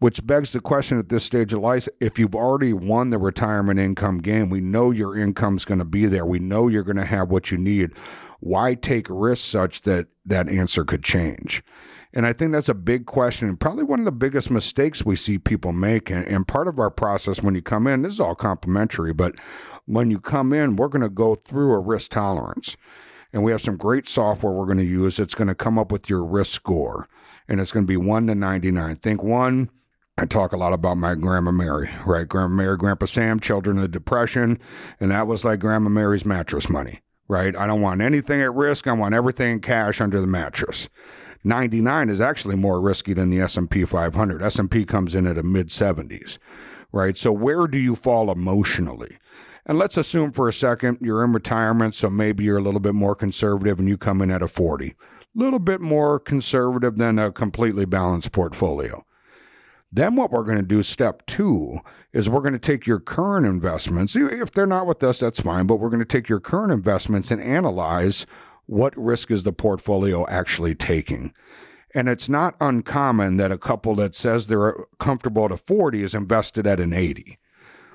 which 0.00 0.26
begs 0.26 0.52
the 0.52 0.60
question 0.60 0.98
at 0.98 1.08
this 1.08 1.24
stage 1.24 1.52
of 1.52 1.60
life 1.60 1.88
if 2.00 2.18
you've 2.18 2.34
already 2.34 2.72
won 2.72 3.10
the 3.10 3.18
retirement 3.18 3.78
income 3.78 4.18
game, 4.18 4.50
we 4.50 4.60
know 4.60 4.90
your 4.90 5.16
income's 5.16 5.64
going 5.64 5.78
to 5.78 5.84
be 5.84 6.06
there, 6.06 6.26
we 6.26 6.38
know 6.38 6.68
you're 6.68 6.82
going 6.82 6.96
to 6.96 7.04
have 7.04 7.30
what 7.30 7.50
you 7.50 7.58
need. 7.58 7.92
Why 8.40 8.74
take 8.74 9.06
risks 9.10 9.46
such 9.46 9.82
that 9.82 10.08
that 10.24 10.48
answer 10.48 10.84
could 10.84 11.04
change? 11.04 11.62
And 12.12 12.26
I 12.26 12.32
think 12.32 12.52
that's 12.52 12.68
a 12.68 12.74
big 12.74 13.06
question 13.06 13.48
and 13.48 13.60
probably 13.60 13.84
one 13.84 14.00
of 14.00 14.04
the 14.04 14.12
biggest 14.12 14.50
mistakes 14.50 15.04
we 15.04 15.14
see 15.14 15.38
people 15.38 15.72
make. 15.72 16.10
And, 16.10 16.26
and 16.26 16.48
part 16.48 16.66
of 16.66 16.80
our 16.80 16.90
process 16.90 17.42
when 17.42 17.54
you 17.54 17.62
come 17.62 17.86
in, 17.86 18.02
this 18.02 18.14
is 18.14 18.20
all 18.20 18.34
complimentary, 18.34 19.12
but 19.12 19.38
when 19.86 20.10
you 20.10 20.18
come 20.18 20.52
in, 20.52 20.76
we're 20.76 20.88
going 20.88 21.02
to 21.02 21.10
go 21.10 21.34
through 21.34 21.72
a 21.72 21.78
risk 21.78 22.10
tolerance. 22.10 22.76
And 23.32 23.44
we 23.44 23.52
have 23.52 23.60
some 23.60 23.76
great 23.76 24.08
software 24.08 24.52
we're 24.52 24.66
going 24.66 24.78
to 24.78 24.84
use. 24.84 25.20
It's 25.20 25.36
going 25.36 25.48
to 25.48 25.54
come 25.54 25.78
up 25.78 25.92
with 25.92 26.10
your 26.10 26.24
risk 26.24 26.52
score. 26.52 27.08
And 27.48 27.60
it's 27.60 27.70
going 27.70 27.86
to 27.86 27.90
be 27.90 27.96
1 27.96 28.26
to 28.26 28.34
99. 28.34 28.96
Think 28.96 29.22
one, 29.22 29.70
I 30.20 30.26
talk 30.26 30.52
a 30.52 30.58
lot 30.58 30.74
about 30.74 30.98
my 30.98 31.14
Grandma 31.14 31.50
Mary, 31.50 31.88
right? 32.04 32.28
Grandma 32.28 32.54
Mary, 32.54 32.76
Grandpa 32.76 33.06
Sam, 33.06 33.40
children 33.40 33.78
of 33.78 33.82
the 33.82 33.88
Depression. 33.88 34.58
And 35.00 35.10
that 35.10 35.26
was 35.26 35.46
like 35.46 35.60
Grandma 35.60 35.88
Mary's 35.88 36.26
mattress 36.26 36.68
money, 36.68 37.00
right? 37.26 37.56
I 37.56 37.66
don't 37.66 37.80
want 37.80 38.02
anything 38.02 38.42
at 38.42 38.52
risk. 38.52 38.86
I 38.86 38.92
want 38.92 39.14
everything 39.14 39.52
in 39.52 39.60
cash 39.60 39.98
under 39.98 40.20
the 40.20 40.26
mattress. 40.26 40.90
99 41.42 42.10
is 42.10 42.20
actually 42.20 42.56
more 42.56 42.82
risky 42.82 43.14
than 43.14 43.30
the 43.30 43.40
S&P 43.40 43.86
500. 43.86 44.42
S&P 44.42 44.84
comes 44.84 45.14
in 45.14 45.26
at 45.26 45.38
a 45.38 45.42
mid 45.42 45.68
70s, 45.68 46.36
right? 46.92 47.16
So 47.16 47.32
where 47.32 47.66
do 47.66 47.78
you 47.78 47.94
fall 47.96 48.30
emotionally? 48.30 49.16
And 49.64 49.78
let's 49.78 49.96
assume 49.96 50.32
for 50.32 50.48
a 50.48 50.52
second 50.52 50.98
you're 51.00 51.24
in 51.24 51.32
retirement, 51.32 51.94
so 51.94 52.10
maybe 52.10 52.44
you're 52.44 52.58
a 52.58 52.62
little 52.62 52.80
bit 52.80 52.94
more 52.94 53.14
conservative 53.14 53.78
and 53.78 53.88
you 53.88 53.96
come 53.96 54.20
in 54.20 54.30
at 54.30 54.42
a 54.42 54.48
40. 54.48 54.88
A 54.88 54.94
little 55.34 55.60
bit 55.60 55.80
more 55.80 56.20
conservative 56.20 56.98
than 56.98 57.18
a 57.18 57.32
completely 57.32 57.86
balanced 57.86 58.32
portfolio. 58.32 59.02
Then 59.92 60.14
what 60.14 60.30
we're 60.30 60.44
going 60.44 60.58
to 60.58 60.62
do, 60.62 60.82
step 60.82 61.26
two, 61.26 61.80
is 62.12 62.30
we're 62.30 62.40
going 62.40 62.52
to 62.52 62.58
take 62.58 62.86
your 62.86 63.00
current 63.00 63.44
investments. 63.44 64.14
If 64.14 64.52
they're 64.52 64.66
not 64.66 64.86
with 64.86 65.02
us, 65.02 65.20
that's 65.20 65.40
fine, 65.40 65.66
but 65.66 65.76
we're 65.76 65.90
going 65.90 65.98
to 65.98 66.04
take 66.04 66.28
your 66.28 66.40
current 66.40 66.72
investments 66.72 67.30
and 67.30 67.42
analyze 67.42 68.24
what 68.66 68.96
risk 68.96 69.32
is 69.32 69.42
the 69.42 69.52
portfolio 69.52 70.24
actually 70.28 70.76
taking? 70.76 71.34
And 71.92 72.08
it's 72.08 72.28
not 72.28 72.54
uncommon 72.60 73.36
that 73.38 73.50
a 73.50 73.58
couple 73.58 73.96
that 73.96 74.14
says 74.14 74.46
they're 74.46 74.76
comfortable 75.00 75.46
at 75.46 75.50
a 75.50 75.56
40 75.56 76.04
is 76.04 76.14
invested 76.14 76.68
at 76.68 76.78
an 76.78 76.92
80, 76.92 77.36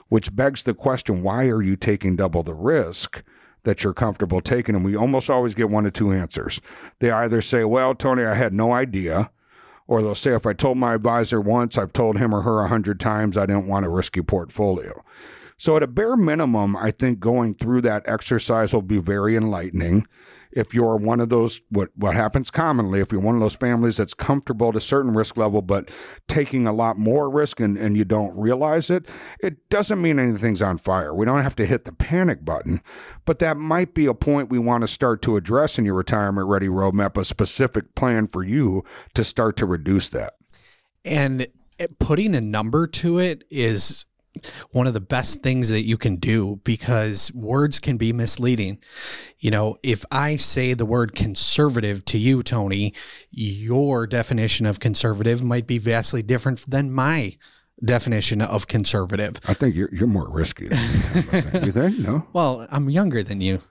which 0.10 0.36
begs 0.36 0.64
the 0.64 0.74
question 0.74 1.24
why 1.24 1.48
are 1.48 1.62
you 1.62 1.78
taking 1.78 2.18
double 2.18 2.44
the 2.44 2.54
risk 2.54 3.24
that 3.64 3.86
you're 3.86 3.94
comfortable 3.94 4.42
taking? 4.42 4.76
And 4.76 4.84
we 4.84 4.98
almost 4.98 5.30
always 5.30 5.56
get 5.56 5.70
one 5.70 5.86
of 5.86 5.94
two 5.94 6.12
answers. 6.12 6.60
They 7.00 7.10
either 7.10 7.42
say, 7.42 7.64
Well, 7.64 7.96
Tony, 7.96 8.26
I 8.26 8.36
had 8.36 8.54
no 8.54 8.74
idea. 8.74 9.32
Or 9.88 10.02
they'll 10.02 10.16
say, 10.16 10.34
If 10.34 10.46
I 10.46 10.54
told 10.54 10.78
my 10.78 10.96
advisor 10.96 11.40
once, 11.40 11.78
I've 11.78 11.94
told 11.94 12.18
him 12.18 12.34
or 12.34 12.42
her 12.42 12.62
a 12.62 12.68
hundred 12.68 13.00
times 13.00 13.38
I 13.38 13.46
didn't 13.46 13.68
want 13.68 13.86
a 13.86 13.90
risky 13.90 14.22
portfolio. 14.22 15.04
So, 15.58 15.78
at 15.78 15.84
a 15.84 15.88
bare 15.88 16.18
minimum, 16.18 16.76
I 16.76 16.92
think 16.92 17.20
going 17.20 17.54
through 17.54 17.82
that 17.82 18.04
exercise 18.08 18.74
will 18.74 18.82
be 18.82 18.98
very 18.98 19.38
enlightening 19.38 20.06
if 20.56 20.74
you're 20.74 20.96
one 20.96 21.20
of 21.20 21.30
those 21.30 21.62
what 21.70 21.90
what 21.96 22.16
happens 22.16 22.50
commonly 22.50 23.00
if 23.00 23.12
you're 23.12 23.22
one 23.22 23.36
of 23.36 23.42
those 23.42 23.56
families 23.56 23.98
that's 23.98 24.14
comfortable 24.14 24.70
at 24.70 24.76
a 24.76 24.82
certain 24.82 25.14
risk 25.14 25.38
level 25.38 25.62
but 25.62 25.90
taking 26.28 26.66
a 26.66 26.74
lot 26.74 26.98
more 26.98 27.30
risk 27.30 27.60
and, 27.60 27.78
and 27.78 27.96
you 27.96 28.06
don't 28.06 28.36
realize 28.36 28.90
it 28.90 29.08
it 29.40 29.70
doesn't 29.70 30.02
mean 30.02 30.20
anything's 30.20 30.62
on 30.62 30.78
fire. 30.78 31.14
We 31.14 31.26
don't 31.26 31.42
have 31.42 31.56
to 31.58 31.66
hit 31.66 31.86
the 31.86 31.92
panic 31.92 32.46
button. 32.46 32.82
But 33.26 33.40
that 33.40 33.58
might 33.58 33.94
be 33.94 34.06
a 34.06 34.14
point 34.14 34.50
we 34.50 34.60
want 34.60 34.82
to 34.82 34.88
start 34.88 35.22
to 35.24 35.36
address 35.36 35.78
in 35.78 35.86
your 35.86 35.96
retirement 35.96 36.48
ready 36.48 36.68
roadmap 36.68 37.18
a 37.18 37.26
specific 37.26 37.96
plan 37.96 38.28
for 38.28 38.44
you 38.44 38.84
to 39.14 39.24
start 39.24 39.58
to 39.58 39.66
reduce 39.66 40.10
that. 40.10 40.34
And 41.04 41.48
putting 42.00 42.36
a 42.36 42.42
number 42.42 42.88
to 42.88 43.20
it 43.20 43.44
is 43.50 44.06
one 44.72 44.88
of 44.88 44.94
the 44.94 45.00
best 45.00 45.42
things 45.42 45.70
that 45.70 45.84
you 45.84 45.98
can 45.98 46.18
do 46.18 46.60
because 46.64 47.32
words 47.34 47.80
can 47.80 47.98
be 47.98 48.14
misleading. 48.14 48.80
You 49.40 49.52
know, 49.52 49.78
if 49.84 50.06
I 50.12 50.36
say 50.36 50.74
the 50.74 50.86
word 50.86 51.16
conservative 51.16 52.04
to 52.06 52.18
you, 52.18 52.44
Tony, 52.44 52.94
your 53.32 54.08
definition 54.08 54.66
of 54.66 54.80
conservative 54.80 55.44
might 55.44 55.68
be 55.68 55.78
vastly 55.78 56.24
different 56.24 56.70
than 56.70 56.92
my 56.92 57.38
definition 57.84 58.42
of 58.42 58.68
conservative. 58.68 59.34
I 59.48 59.54
think 59.54 59.76
you're 59.76 59.94
you're 59.94 60.08
more 60.08 60.30
risky. 60.30 60.70
Than 60.70 60.80
me. 60.80 61.66
You 61.66 61.72
think? 61.72 62.00
No. 62.00 62.26
Well, 62.34 62.68
I'm 62.70 62.90
younger 62.90 63.24
than 63.24 63.42
you. 63.42 63.62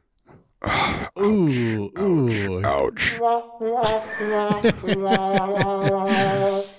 ooh, 1.18 1.90
ouch, 1.96 2.00
ooh. 2.00 2.64
Ouch. 2.64 3.20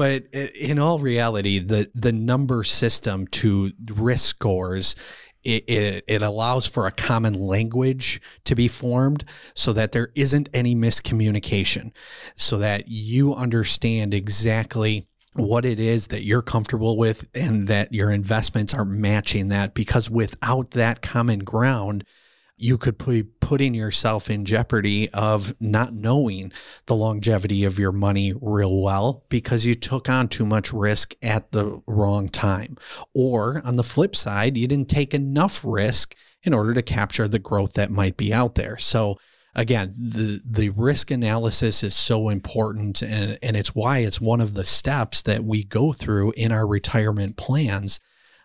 but 0.00 0.22
in 0.32 0.78
all 0.78 0.98
reality, 0.98 1.58
the 1.58 1.90
the 1.94 2.10
number 2.10 2.64
system 2.64 3.26
to 3.26 3.70
risk 3.90 4.30
scores 4.30 4.96
it, 5.44 5.68
it, 5.68 6.04
it, 6.08 6.22
allows 6.22 6.66
for 6.66 6.86
a 6.86 6.90
common 6.90 7.34
language 7.34 8.18
to 8.44 8.54
be 8.54 8.66
formed 8.66 9.26
so 9.54 9.74
that 9.74 9.92
there 9.92 10.08
isn't 10.14 10.48
any 10.54 10.74
miscommunication, 10.74 11.92
so 12.34 12.56
that 12.56 12.88
you 12.88 13.34
understand 13.34 14.14
exactly 14.14 15.06
what 15.34 15.66
it 15.66 15.78
is 15.78 16.06
that 16.06 16.22
you're 16.22 16.40
comfortable 16.40 16.96
with 16.96 17.28
and 17.34 17.68
that 17.68 17.92
your 17.92 18.10
investments 18.10 18.72
are 18.72 18.86
matching 18.86 19.48
that. 19.48 19.74
Because 19.74 20.08
without 20.08 20.70
that 20.70 21.02
common 21.02 21.40
ground, 21.40 22.04
you 22.60 22.76
could 22.76 22.98
be 22.98 23.22
putting 23.22 23.72
yourself 23.74 24.28
in 24.28 24.44
jeopardy 24.44 25.08
of 25.10 25.54
not 25.60 25.94
knowing 25.94 26.52
the 26.86 26.94
longevity 26.94 27.64
of 27.64 27.78
your 27.78 27.90
money 27.90 28.34
real 28.40 28.82
well 28.82 29.24
because 29.30 29.64
you 29.64 29.74
took 29.74 30.08
on 30.08 30.28
too 30.28 30.44
much 30.44 30.72
risk 30.72 31.14
at 31.22 31.52
the 31.52 31.80
wrong 31.86 32.28
time. 32.28 32.76
Or 33.14 33.62
on 33.64 33.76
the 33.76 33.82
flip 33.82 34.14
side, 34.14 34.56
you 34.56 34.68
didn't 34.68 34.90
take 34.90 35.14
enough 35.14 35.64
risk 35.64 36.14
in 36.42 36.52
order 36.52 36.74
to 36.74 36.82
capture 36.82 37.26
the 37.26 37.38
growth 37.38 37.72
that 37.74 37.90
might 37.90 38.16
be 38.16 38.32
out 38.32 38.54
there. 38.56 38.76
So, 38.76 39.18
again, 39.54 39.94
the 39.98 40.40
the 40.44 40.68
risk 40.70 41.10
analysis 41.10 41.82
is 41.82 41.94
so 41.94 42.28
important 42.28 43.02
and, 43.02 43.38
and 43.42 43.56
it's 43.56 43.74
why 43.74 43.98
it's 43.98 44.20
one 44.20 44.40
of 44.40 44.54
the 44.54 44.64
steps 44.64 45.22
that 45.22 45.44
we 45.44 45.64
go 45.64 45.92
through 45.92 46.32
in 46.36 46.52
our 46.52 46.66
retirement 46.66 47.36
plans 47.36 48.00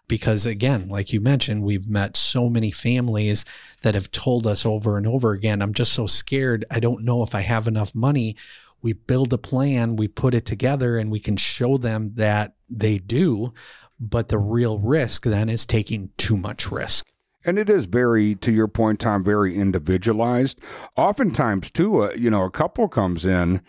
because 0.07 0.45
again 0.45 0.87
like 0.87 1.11
you 1.11 1.19
mentioned 1.21 1.63
we've 1.63 1.87
met 1.87 2.17
so 2.17 2.49
many 2.49 2.71
families 2.71 3.45
that 3.81 3.95
have 3.95 4.11
told 4.11 4.45
us 4.45 4.65
over 4.65 4.97
and 4.97 5.07
over 5.07 5.31
again 5.31 5.61
i'm 5.61 5.73
just 5.73 5.93
so 5.93 6.07
scared. 6.07 6.65
I 6.71 6.79
don't 6.79 7.03
know 7.03 7.23
if 7.23 7.35
i 7.35 7.41
have 7.41 7.67
enough 7.67 7.93
money. 7.95 8.35
We 8.81 8.93
build 8.93 9.33
a 9.33 9.37
plan 9.37 9.95
we 9.95 10.07
put 10.07 10.33
it 10.33 10.45
together 10.45 10.97
and 10.97 11.11
we 11.11 11.19
can 11.19 11.37
show 11.37 11.77
them 11.77 12.11
that 12.15 12.55
they 12.69 12.97
do 12.97 13.53
but 13.99 14.29
the 14.29 14.37
real 14.37 14.79
risk 14.79 15.23
then 15.23 15.49
is 15.49 15.65
taking 15.65 16.09
too 16.17 16.35
much 16.35 16.69
risk. 16.71 17.05
And 17.45 17.57
it 17.59 17.69
is 17.69 17.85
very 17.85 18.35
to 18.35 18.51
your 18.51 18.67
point 18.67 18.99
tom 18.99 19.23
very 19.23 19.55
individualized. 19.55 20.59
Oftentimes 20.95 21.71
too 21.71 22.03
uh, 22.03 22.13
you 22.15 22.29
know 22.29 22.43
a 22.43 22.51
couple 22.51 22.87
comes 22.87 23.25
in 23.25 23.61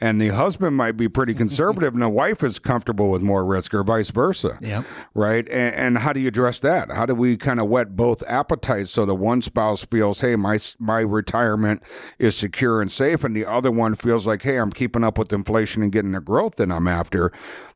and 0.00 0.20
the 0.20 0.28
husband 0.28 0.76
might 0.76 0.96
be 0.96 1.08
pretty 1.08 1.34
conservative 1.42 1.92
and 1.94 2.02
the 2.02 2.08
wife 2.08 2.42
is 2.42 2.58
comfortable 2.58 3.10
with 3.10 3.22
more 3.22 3.44
risk 3.44 3.74
or 3.74 3.82
vice 3.82 4.10
versa. 4.10 4.58
Yeah. 4.60 4.82
Right. 5.14 5.48
And, 5.48 5.74
and, 5.74 5.98
how 5.98 6.12
do 6.12 6.20
you 6.20 6.28
address 6.28 6.60
that? 6.60 6.92
How 6.92 7.06
do 7.06 7.14
we 7.14 7.36
kind 7.36 7.60
of 7.60 7.68
whet 7.68 7.96
both 7.96 8.22
appetites 8.28 8.92
so 8.92 9.04
the 9.04 9.14
one 9.14 9.42
spouse 9.42 9.84
feels, 9.84 10.20
hey, 10.20 10.36
my 10.36 10.60
my 10.78 11.00
retirement 11.00 11.82
is 12.18 12.36
secure 12.36 12.80
and 12.80 12.90
safe, 12.90 13.24
and 13.24 13.34
the 13.34 13.44
other 13.44 13.70
one 13.70 13.94
feels 13.94 14.26
like, 14.26 14.42
hey, 14.42 14.56
I'm 14.58 14.70
keeping 14.70 15.02
up 15.02 15.18
with 15.18 15.32
inflation 15.32 15.82
and 15.82 15.90
getting 15.90 16.12
the 16.12 16.20
growth 16.20 16.56
that 16.56 16.70
I'm 16.70 16.86
after 16.86 17.32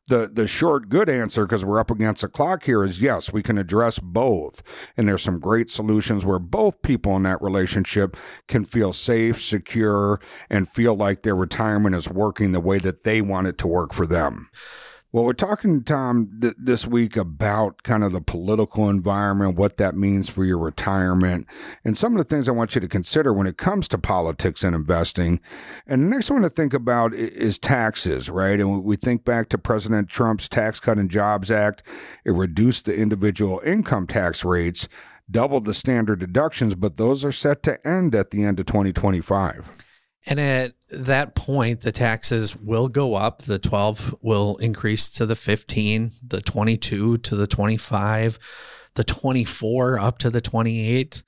the 0.07 0.29
the 0.31 0.47
short 0.47 0.89
good 0.89 1.09
answer 1.09 1.45
because 1.45 1.63
we're 1.63 1.79
up 1.79 1.91
against 1.91 2.21
the 2.21 2.27
clock 2.27 2.63
here 2.63 2.83
is 2.83 3.01
yes 3.01 3.31
we 3.31 3.43
can 3.43 3.57
address 3.57 3.99
both. 3.99 4.61
And 4.97 5.07
there's 5.07 5.21
some 5.21 5.39
great 5.39 5.69
solutions 5.69 6.25
where 6.25 6.39
both 6.39 6.81
people 6.81 7.15
in 7.15 7.23
that 7.23 7.41
relationship 7.41 8.17
can 8.47 8.65
feel 8.65 8.93
safe 8.93 9.41
secure 9.41 10.19
and 10.49 10.67
feel 10.67 10.95
like 10.95 11.21
their 11.21 11.35
retirement 11.35 11.95
is 11.95 12.09
working 12.09 12.51
the 12.51 12.59
way 12.59 12.79
that 12.79 13.03
they 13.03 13.21
want 13.21 13.47
it 13.47 13.57
to 13.59 13.67
work 13.67 13.93
for 13.93 14.05
them 14.05 14.49
well, 15.13 15.25
we're 15.25 15.33
talking, 15.33 15.83
Tom, 15.83 16.39
th- 16.41 16.55
this 16.57 16.87
week 16.87 17.15
about 17.15 17.83
kind 17.83 18.03
of 18.03 18.13
the 18.13 18.19
political 18.19 18.89
environment, 18.89 19.59
what 19.59 19.77
that 19.77 19.95
means 19.95 20.27
for 20.27 20.43
your 20.43 20.57
retirement, 20.57 21.45
and 21.85 21.95
some 21.95 22.13
of 22.13 22.17
the 22.17 22.23
things 22.23 22.49
I 22.49 22.53
want 22.53 22.73
you 22.73 22.81
to 22.81 22.87
consider 22.87 23.31
when 23.31 23.45
it 23.45 23.57
comes 23.57 23.87
to 23.89 23.99
politics 23.99 24.63
and 24.63 24.75
investing. 24.75 25.39
And 25.85 26.01
the 26.01 26.07
next 26.07 26.31
one 26.31 26.41
to 26.41 26.49
think 26.49 26.73
about 26.73 27.13
is 27.13 27.59
taxes, 27.59 28.27
right? 28.27 28.59
And 28.59 28.83
we 28.83 28.95
think 28.95 29.23
back 29.23 29.49
to 29.49 29.59
President 29.59 30.09
Trump's 30.09 30.49
Tax 30.49 30.79
Cut 30.79 30.97
and 30.97 31.11
Jobs 31.11 31.51
Act, 31.51 31.83
it 32.25 32.31
reduced 32.31 32.85
the 32.85 32.97
individual 32.97 33.61
income 33.63 34.07
tax 34.07 34.43
rates, 34.43 34.89
doubled 35.29 35.65
the 35.65 35.75
standard 35.75 36.21
deductions, 36.21 36.73
but 36.73 36.97
those 36.97 37.23
are 37.23 37.31
set 37.31 37.61
to 37.63 37.87
end 37.87 38.15
at 38.15 38.31
the 38.31 38.43
end 38.43 38.59
of 38.59 38.65
2025. 38.65 39.92
And 40.25 40.39
at 40.39 40.73
that 40.89 41.35
point, 41.35 41.81
the 41.81 41.91
taxes 41.91 42.55
will 42.55 42.87
go 42.87 43.15
up. 43.15 43.41
The 43.41 43.59
12 43.59 44.15
will 44.21 44.57
increase 44.57 45.09
to 45.11 45.25
the 45.25 45.35
15, 45.35 46.11
the 46.25 46.41
22 46.41 47.17
to 47.17 47.35
the 47.35 47.47
25, 47.47 48.39
the 48.93 49.03
24 49.03 49.99
up 49.99 50.17
to 50.19 50.29
the 50.29 50.41
28. 50.41 51.23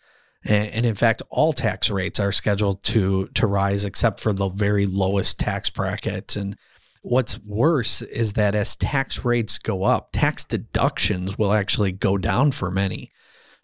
And, 0.47 0.85
in 0.85 0.95
fact, 0.95 1.23
all 1.29 1.53
tax 1.53 1.89
rates 1.89 2.19
are 2.19 2.31
scheduled 2.31 2.83
to 2.83 3.27
to 3.33 3.47
rise 3.47 3.83
except 3.83 4.19
for 4.19 4.31
the 4.31 4.47
very 4.47 4.85
lowest 4.85 5.39
tax 5.39 5.71
bracket. 5.71 6.35
And 6.35 6.55
what's 7.01 7.39
worse 7.39 8.03
is 8.03 8.33
that 8.33 8.53
as 8.53 8.75
tax 8.75 9.25
rates 9.25 9.57
go 9.57 9.83
up, 9.83 10.09
tax 10.13 10.45
deductions 10.45 11.37
will 11.37 11.51
actually 11.51 11.91
go 11.91 12.17
down 12.17 12.51
for 12.51 12.69
many. 12.69 13.11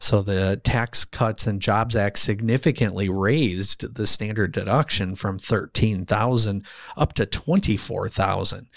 So 0.01 0.23
the 0.23 0.59
Tax 0.63 1.05
Cuts 1.05 1.45
and 1.45 1.61
Jobs 1.61 1.95
Act 1.95 2.17
significantly 2.17 3.07
raised 3.07 3.93
the 3.93 4.07
standard 4.07 4.51
deduction 4.51 5.13
from 5.13 5.37
13,000 5.37 6.65
up 6.97 7.13
to 7.13 7.27
24,000. 7.27 8.67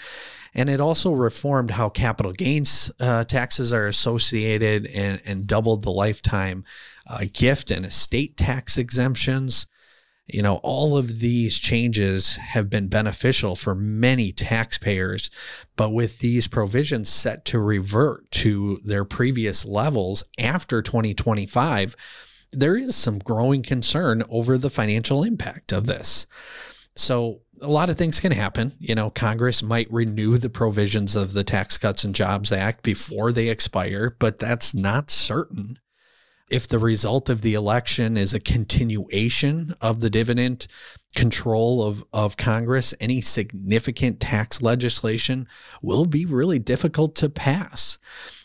And 0.53 0.69
it 0.69 0.79
also 0.79 1.11
reformed 1.13 1.71
how 1.71 1.89
capital 1.89 2.31
gains 2.31 2.91
uh, 2.99 3.23
taxes 3.23 3.73
are 3.73 3.87
associated 3.87 4.85
and, 4.85 5.19
and 5.25 5.47
doubled 5.47 5.81
the 5.81 5.91
lifetime 5.91 6.63
uh, 7.07 7.25
gift 7.33 7.71
and 7.71 7.87
estate 7.87 8.37
tax 8.37 8.77
exemptions. 8.77 9.65
You 10.27 10.41
know, 10.41 10.55
all 10.63 10.97
of 10.97 11.19
these 11.19 11.59
changes 11.59 12.35
have 12.37 12.67
been 12.69 12.87
beneficial 12.87 13.55
for 13.55 13.75
many 13.75 14.31
taxpayers, 14.31 15.29
but 15.75 15.91
with 15.91 16.19
these 16.19 16.47
provisions 16.47 17.09
set 17.09 17.45
to 17.45 17.59
revert 17.59 18.29
to 18.31 18.79
their 18.83 19.05
previous 19.05 19.65
levels 19.65 20.23
after 20.39 20.81
2025, 20.81 21.95
there 22.51 22.75
is 22.75 22.95
some 22.95 23.19
growing 23.19 23.61
concern 23.61 24.23
over 24.29 24.57
the 24.57 24.69
financial 24.69 25.23
impact 25.23 25.71
of 25.71 25.85
this. 25.85 26.25
So, 26.95 27.41
a 27.61 27.69
lot 27.69 27.89
of 27.89 27.97
things 27.97 28.19
can 28.19 28.33
happen. 28.33 28.73
You 28.79 28.95
know, 28.95 29.09
Congress 29.09 29.63
might 29.63 29.91
renew 29.91 30.37
the 30.37 30.49
provisions 30.49 31.15
of 31.15 31.33
the 31.33 31.43
Tax 31.43 31.77
Cuts 31.77 32.03
and 32.03 32.13
Jobs 32.13 32.51
Act 32.51 32.83
before 32.83 33.31
they 33.31 33.47
expire, 33.47 34.15
but 34.19 34.39
that's 34.39 34.73
not 34.73 35.09
certain 35.09 35.79
if 36.49 36.67
the 36.67 36.79
result 36.79 37.29
of 37.29 37.41
the 37.41 37.55
election 37.55 38.17
is 38.17 38.33
a 38.33 38.39
continuation 38.39 39.73
of 39.81 39.99
the 39.99 40.09
dividend 40.09 40.67
control 41.15 41.83
of, 41.83 42.03
of 42.13 42.37
Congress, 42.37 42.93
any 42.99 43.21
significant 43.21 44.19
tax 44.19 44.61
legislation 44.61 45.47
will 45.81 46.05
be 46.05 46.25
really 46.25 46.59
difficult 46.59 47.15
to 47.15 47.29
pass. 47.29 47.97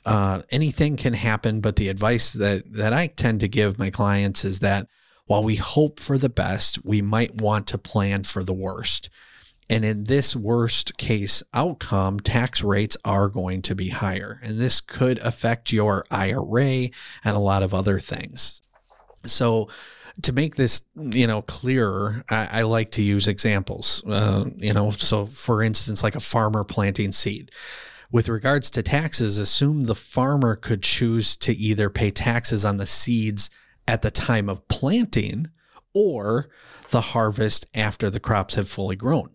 Uh, 0.06 0.40
anything 0.50 0.96
can 0.96 1.12
happen, 1.12 1.60
but 1.60 1.76
the 1.76 1.88
advice 1.88 2.32
that, 2.32 2.72
that 2.72 2.92
I 2.92 3.08
tend 3.08 3.40
to 3.40 3.48
give 3.48 3.78
my 3.78 3.90
clients 3.90 4.44
is 4.44 4.60
that 4.60 4.86
while 5.26 5.44
we 5.44 5.56
hope 5.56 6.00
for 6.00 6.16
the 6.16 6.28
best, 6.28 6.84
we 6.84 7.02
might 7.02 7.40
want 7.40 7.66
to 7.68 7.78
plan 7.78 8.22
for 8.22 8.42
the 8.42 8.54
worst. 8.54 9.10
And 9.70 9.84
in 9.84 10.04
this 10.04 10.34
worst 10.34 10.98
case 10.98 11.44
outcome, 11.54 12.18
tax 12.18 12.60
rates 12.60 12.96
are 13.04 13.28
going 13.28 13.62
to 13.62 13.76
be 13.76 13.88
higher. 13.88 14.40
And 14.42 14.58
this 14.58 14.80
could 14.80 15.18
affect 15.20 15.72
your 15.72 16.04
IRA 16.10 16.88
and 17.24 17.36
a 17.36 17.38
lot 17.38 17.62
of 17.62 17.72
other 17.72 18.00
things. 18.00 18.62
So, 19.24 19.68
to 20.22 20.32
make 20.32 20.56
this 20.56 20.82
you 20.96 21.26
know 21.26 21.40
clearer 21.40 22.24
i, 22.28 22.60
I 22.60 22.62
like 22.62 22.90
to 22.92 23.02
use 23.02 23.26
examples 23.26 24.02
uh, 24.06 24.44
you 24.56 24.74
know 24.74 24.90
so 24.90 25.24
for 25.24 25.62
instance 25.62 26.02
like 26.02 26.16
a 26.16 26.20
farmer 26.20 26.62
planting 26.62 27.12
seed 27.12 27.52
with 28.10 28.28
regards 28.28 28.70
to 28.70 28.82
taxes 28.82 29.38
assume 29.38 29.82
the 29.82 29.94
farmer 29.94 30.56
could 30.56 30.82
choose 30.82 31.36
to 31.38 31.54
either 31.54 31.88
pay 31.88 32.10
taxes 32.10 32.66
on 32.66 32.76
the 32.76 32.86
seeds 32.86 33.48
at 33.88 34.02
the 34.02 34.10
time 34.10 34.50
of 34.50 34.66
planting 34.68 35.48
or 35.94 36.48
the 36.90 37.00
harvest 37.00 37.64
after 37.72 38.10
the 38.10 38.20
crops 38.20 38.56
have 38.56 38.68
fully 38.68 38.96
grown 38.96 39.30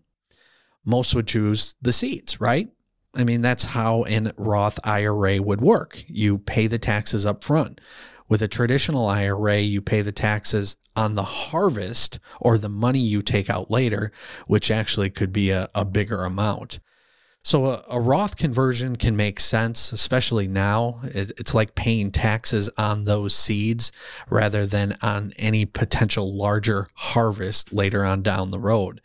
most 0.86 1.14
would 1.14 1.26
choose 1.26 1.74
the 1.82 1.92
seeds, 1.92 2.40
right? 2.40 2.70
I 3.14 3.24
mean, 3.24 3.42
that's 3.42 3.64
how 3.64 4.04
an 4.04 4.32
Roth 4.36 4.78
IRA 4.84 5.42
would 5.42 5.60
work. 5.60 6.02
You 6.06 6.38
pay 6.38 6.66
the 6.66 6.78
taxes 6.78 7.26
up 7.26 7.44
front. 7.44 7.80
With 8.28 8.42
a 8.42 8.48
traditional 8.48 9.06
IRA, 9.06 9.58
you 9.58 9.80
pay 9.80 10.02
the 10.02 10.12
taxes 10.12 10.76
on 10.96 11.14
the 11.14 11.22
harvest 11.22 12.18
or 12.40 12.58
the 12.58 12.68
money 12.68 13.00
you 13.00 13.22
take 13.22 13.50
out 13.50 13.70
later, 13.70 14.12
which 14.46 14.70
actually 14.70 15.10
could 15.10 15.32
be 15.32 15.50
a, 15.50 15.68
a 15.74 15.84
bigger 15.84 16.24
amount. 16.24 16.80
So 17.42 17.66
a, 17.66 17.84
a, 17.90 18.00
Roth 18.00 18.36
conversion 18.36 18.96
can 18.96 19.16
make 19.16 19.38
sense, 19.38 19.92
especially 19.92 20.48
now. 20.48 21.00
It's 21.04 21.54
like 21.54 21.76
paying 21.76 22.10
taxes 22.10 22.68
on 22.76 23.04
those 23.04 23.36
seeds 23.36 23.92
rather 24.28 24.66
than 24.66 24.98
on 25.00 25.32
any 25.38 25.64
potential 25.64 26.36
larger 26.36 26.88
harvest 26.94 27.72
later 27.72 28.04
on 28.04 28.22
down 28.22 28.50
the 28.50 28.58
road. 28.58 29.00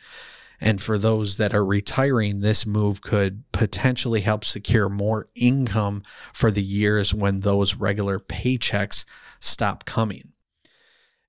And 0.61 0.79
for 0.79 0.97
those 0.97 1.37
that 1.37 1.55
are 1.55 1.65
retiring, 1.65 2.39
this 2.39 2.67
move 2.67 3.01
could 3.01 3.43
potentially 3.51 4.21
help 4.21 4.45
secure 4.45 4.87
more 4.87 5.27
income 5.33 6.03
for 6.33 6.51
the 6.51 6.63
years 6.63 7.13
when 7.13 7.39
those 7.39 7.75
regular 7.75 8.19
paychecks 8.19 9.03
stop 9.39 9.85
coming. 9.85 10.33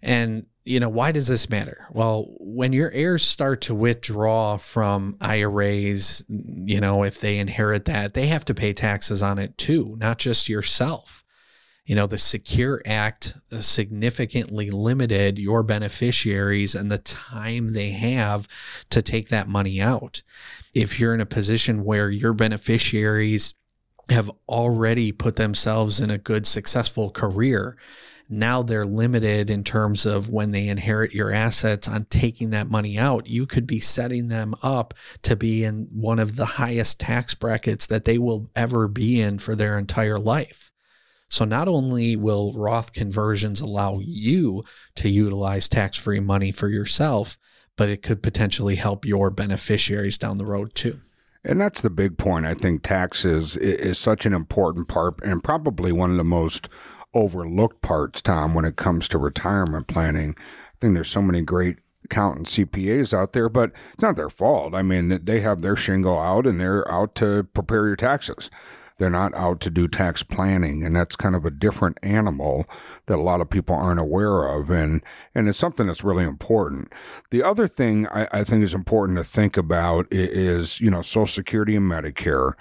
And 0.03 0.47
you 0.64 0.79
know, 0.79 0.88
why 0.88 1.11
does 1.11 1.27
this 1.27 1.51
matter? 1.51 1.87
Well, 1.90 2.27
when 2.38 2.73
your 2.73 2.90
heirs 2.92 3.25
start 3.25 3.62
to 3.62 3.75
withdraw 3.75 4.59
from 4.59 5.16
IRAs, 5.21 6.25
you 6.29 6.81
know, 6.81 7.03
if 7.03 7.21
they 7.21 7.38
inherit 7.38 7.87
that, 7.87 8.14
they 8.14 8.29
have 8.29 8.45
to 8.45 8.55
pay 8.55 8.73
taxes 8.73 9.23
on 9.23 9.38
it 9.38 9.59
too, 9.59 9.97
not 9.99 10.18
just 10.18 10.49
yourself. 10.49 11.22
You 11.93 11.97
know, 11.97 12.07
the 12.07 12.17
Secure 12.17 12.81
Act 12.87 13.37
uh, 13.53 13.61
significantly 13.61 14.71
limited 14.71 15.39
your 15.39 15.63
beneficiaries 15.63 16.75
and 16.75 16.91
the 16.91 16.97
time 16.97 17.75
they 17.75 17.91
have 17.91 18.49
to 18.89 19.03
take 19.03 19.29
that 19.29 19.47
money 19.47 19.79
out. 19.79 20.23
If 20.73 20.99
you're 20.99 21.13
in 21.13 21.21
a 21.21 21.27
position 21.27 21.85
where 21.85 22.09
your 22.09 22.33
beneficiaries 22.33 23.53
have 24.09 24.31
already 24.49 25.13
put 25.13 25.37
themselves 25.37 26.01
in 26.01 26.09
a 26.09 26.17
good, 26.17 26.47
successful 26.47 27.11
career, 27.11 27.77
now 28.27 28.63
they're 28.63 28.87
limited 28.87 29.51
in 29.51 29.63
terms 29.63 30.07
of 30.07 30.31
when 30.31 30.51
they 30.51 30.69
inherit 30.69 31.13
your 31.13 31.31
assets 31.31 31.89
on 31.89 32.07
taking 32.07 32.49
that 32.53 32.71
money 32.71 32.99
out. 32.99 33.27
You 33.27 33.45
could 33.45 33.67
be 33.67 33.81
setting 33.81 34.29
them 34.29 34.55
up 34.63 34.95
to 35.25 35.37
be 35.37 35.65
in 35.65 35.89
one 35.93 36.21
of 36.21 36.37
the 36.37 36.47
highest 36.47 37.01
tax 37.01 37.35
brackets 37.35 37.89
that 37.89 38.07
they 38.07 38.17
will 38.17 38.51
ever 38.57 38.89
be 38.89 39.21
in 39.21 39.37
for 39.37 39.55
their 39.55 39.77
entire 39.77 40.19
life. 40.19 40.72
So 41.33 41.47
not 41.47 41.66
only 41.66 42.14
will 42.14 42.53
Roth 42.53 42.92
conversions 42.92 43.62
allow 43.62 44.01
you 44.03 44.64
to 44.97 45.09
utilize 45.09 45.66
tax 45.66 45.97
free 45.97 46.21
money 46.21 46.53
for 46.53 46.68
yourself, 46.68 47.38
but 47.79 47.88
it 47.88 48.03
could 48.03 48.23
potentially 48.23 48.75
help 48.75 49.07
your 49.07 49.31
beneficiaries 49.31 50.18
down 50.18 50.37
the 50.37 50.45
road 50.45 50.75
too. 50.75 51.01
And 51.42 51.59
that's 51.59 51.81
the 51.81 51.88
big 51.88 52.18
point. 52.18 52.45
I 52.45 52.53
think 52.53 52.83
taxes 52.83 53.57
is 53.57 53.99
such 53.99 54.27
an 54.27 54.35
important 54.35 54.88
part 54.88 55.14
and 55.25 55.42
probably 55.42 55.90
one 55.90 56.11
of 56.11 56.18
the 56.18 56.23
most 56.23 56.68
overlooked 57.14 57.81
parts, 57.81 58.21
Tom, 58.21 58.53
when 58.53 58.66
it 58.66 58.77
comes 58.77 59.09
to 59.09 59.16
retirement 59.16 59.87
planning. 59.87 60.37
I 60.38 60.77
think 60.83 60.92
there's 60.92 61.09
so 61.09 61.23
many 61.23 61.40
great 61.40 61.79
accountant 62.05 62.49
CPAs 62.49 63.14
out 63.14 63.33
there, 63.33 63.49
but 63.49 63.73
it's 63.95 64.03
not 64.03 64.16
their 64.16 64.29
fault. 64.29 64.75
I 64.75 64.83
mean, 64.83 65.18
they 65.25 65.40
have 65.40 65.62
their 65.62 65.77
shingle 65.77 66.21
out 66.21 66.47
and 66.47 66.61
they're 66.61 66.88
out 66.92 67.14
to 67.16 67.45
prepare 67.55 67.87
your 67.87 67.97
taxes. 67.97 68.51
They're 68.99 69.11
not 69.11 69.35
out 69.35 69.61
to 69.61 69.71
do 69.71 69.89
tax 69.89 70.23
planning, 70.23 70.85
and 70.85 70.95
that's 70.95 71.17
kind 71.17 71.35
of 71.35 71.45
a 71.45 71.51
different 71.51 71.99
animal 72.03 72.69
that 73.07 73.19
a 73.19 73.23
lot 73.23 73.41
of 73.41 73.51
people 73.51 73.75
aren't 73.75 74.01
aware 74.01 74.47
of, 74.47 74.71
and 74.71 75.03
and 75.35 75.49
it's 75.49 75.59
something 75.59 75.87
that's 75.87 76.05
really 76.05 76.25
important. 76.25 76.93
The 77.31 77.43
other 77.43 77.69
thing 77.69 78.07
I, 78.09 78.29
I 78.33 78.45
think 78.45 78.63
is 78.63 78.75
important 78.75 79.19
to 79.19 79.25
think 79.25 79.57
about 79.57 80.07
is 80.11 80.81
you 80.81 80.91
know 80.91 81.03
Social 81.03 81.27
Security 81.27 81.77
and 81.77 81.91
Medicare 81.91 82.55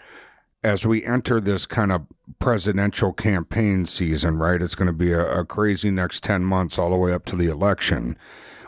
as 0.63 0.85
we 0.85 1.03
enter 1.05 1.41
this 1.41 1.65
kind 1.65 1.91
of 1.91 2.05
presidential 2.39 3.13
campaign 3.13 3.85
season, 3.85 4.37
right? 4.37 4.61
It's 4.61 4.75
going 4.75 4.87
to 4.87 4.93
be 4.93 5.11
a, 5.11 5.39
a, 5.39 5.45
crazy 5.45 5.89
next 5.89 6.23
10 6.23 6.43
months 6.43 6.77
all 6.77 6.91
the 6.91 6.95
way 6.95 7.13
up 7.13 7.25
to 7.25 7.35
the 7.35 7.47
election. 7.47 8.15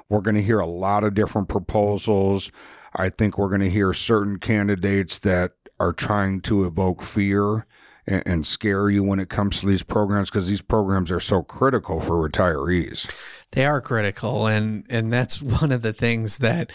We're 0.09 0.21
going 0.21 0.35
to 0.35 0.41
hear 0.41 0.59
a 0.59 0.65
lot 0.65 1.03
of 1.03 1.13
different 1.13 1.49
proposals. 1.49 2.51
I 2.95 3.09
think 3.09 3.37
we're 3.37 3.49
going 3.49 3.61
to 3.61 3.69
hear 3.69 3.93
certain 3.93 4.39
candidates 4.39 5.19
that 5.19 5.51
are 5.79 5.93
trying 5.93 6.41
to 6.41 6.65
evoke 6.65 7.01
fear 7.01 7.65
and, 8.07 8.23
and 8.25 8.47
scare 8.47 8.89
you 8.89 9.03
when 9.03 9.19
it 9.19 9.29
comes 9.29 9.59
to 9.59 9.65
these 9.65 9.83
programs 9.83 10.29
because 10.29 10.47
these 10.47 10.61
programs 10.61 11.11
are 11.11 11.19
so 11.19 11.41
critical 11.43 11.99
for 11.99 12.29
retirees. 12.29 13.11
They 13.51 13.65
are 13.65 13.81
critical 13.81 14.47
and 14.47 14.85
and 14.89 15.11
that's 15.11 15.41
one 15.61 15.71
of 15.71 15.81
the 15.81 15.93
things 15.93 16.39
that 16.39 16.71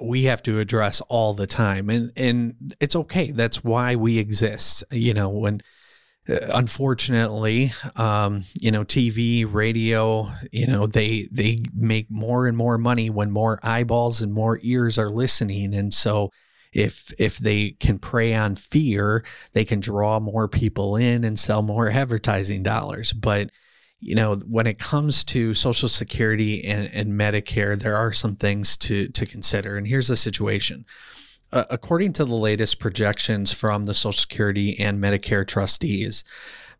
we 0.00 0.24
have 0.24 0.42
to 0.42 0.58
address 0.58 1.00
all 1.02 1.34
the 1.34 1.46
time 1.46 1.90
and 1.90 2.10
and 2.16 2.74
it's 2.80 2.96
okay 2.96 3.32
that's 3.32 3.62
why 3.62 3.94
we 3.96 4.16
exist 4.16 4.82
you 4.90 5.12
know 5.12 5.28
when 5.28 5.60
uh, 6.26 6.38
unfortunately 6.54 7.70
um, 7.96 8.42
you 8.54 8.70
know 8.70 8.82
tv 8.82 9.46
radio 9.46 10.30
you 10.52 10.66
know 10.66 10.86
they 10.86 11.28
they 11.30 11.62
make 11.74 12.10
more 12.10 12.46
and 12.46 12.56
more 12.56 12.78
money 12.78 13.10
when 13.10 13.30
more 13.30 13.60
eyeballs 13.62 14.22
and 14.22 14.32
more 14.32 14.58
ears 14.62 14.96
are 14.96 15.10
listening 15.10 15.74
and 15.74 15.92
so 15.92 16.30
if 16.72 17.12
if 17.18 17.38
they 17.38 17.70
can 17.80 17.98
prey 17.98 18.34
on 18.34 18.54
fear 18.54 19.24
they 19.52 19.64
can 19.64 19.80
draw 19.80 20.20
more 20.20 20.48
people 20.48 20.96
in 20.96 21.24
and 21.24 21.38
sell 21.38 21.62
more 21.62 21.90
advertising 21.90 22.62
dollars 22.62 23.12
but 23.12 23.50
you 24.00 24.14
know, 24.14 24.36
when 24.36 24.66
it 24.66 24.78
comes 24.78 25.24
to 25.24 25.52
Social 25.52 25.88
Security 25.88 26.64
and, 26.64 26.90
and 26.92 27.12
Medicare, 27.12 27.78
there 27.78 27.96
are 27.96 28.12
some 28.12 28.34
things 28.34 28.76
to 28.78 29.08
to 29.08 29.26
consider. 29.26 29.76
And 29.76 29.86
here's 29.86 30.08
the 30.08 30.16
situation. 30.16 30.86
Uh, 31.52 31.64
according 31.68 32.12
to 32.14 32.24
the 32.24 32.34
latest 32.34 32.78
projections 32.78 33.52
from 33.52 33.84
the 33.84 33.94
Social 33.94 34.12
Security 34.12 34.78
and 34.78 35.02
Medicare 35.02 35.46
trustees, 35.46 36.24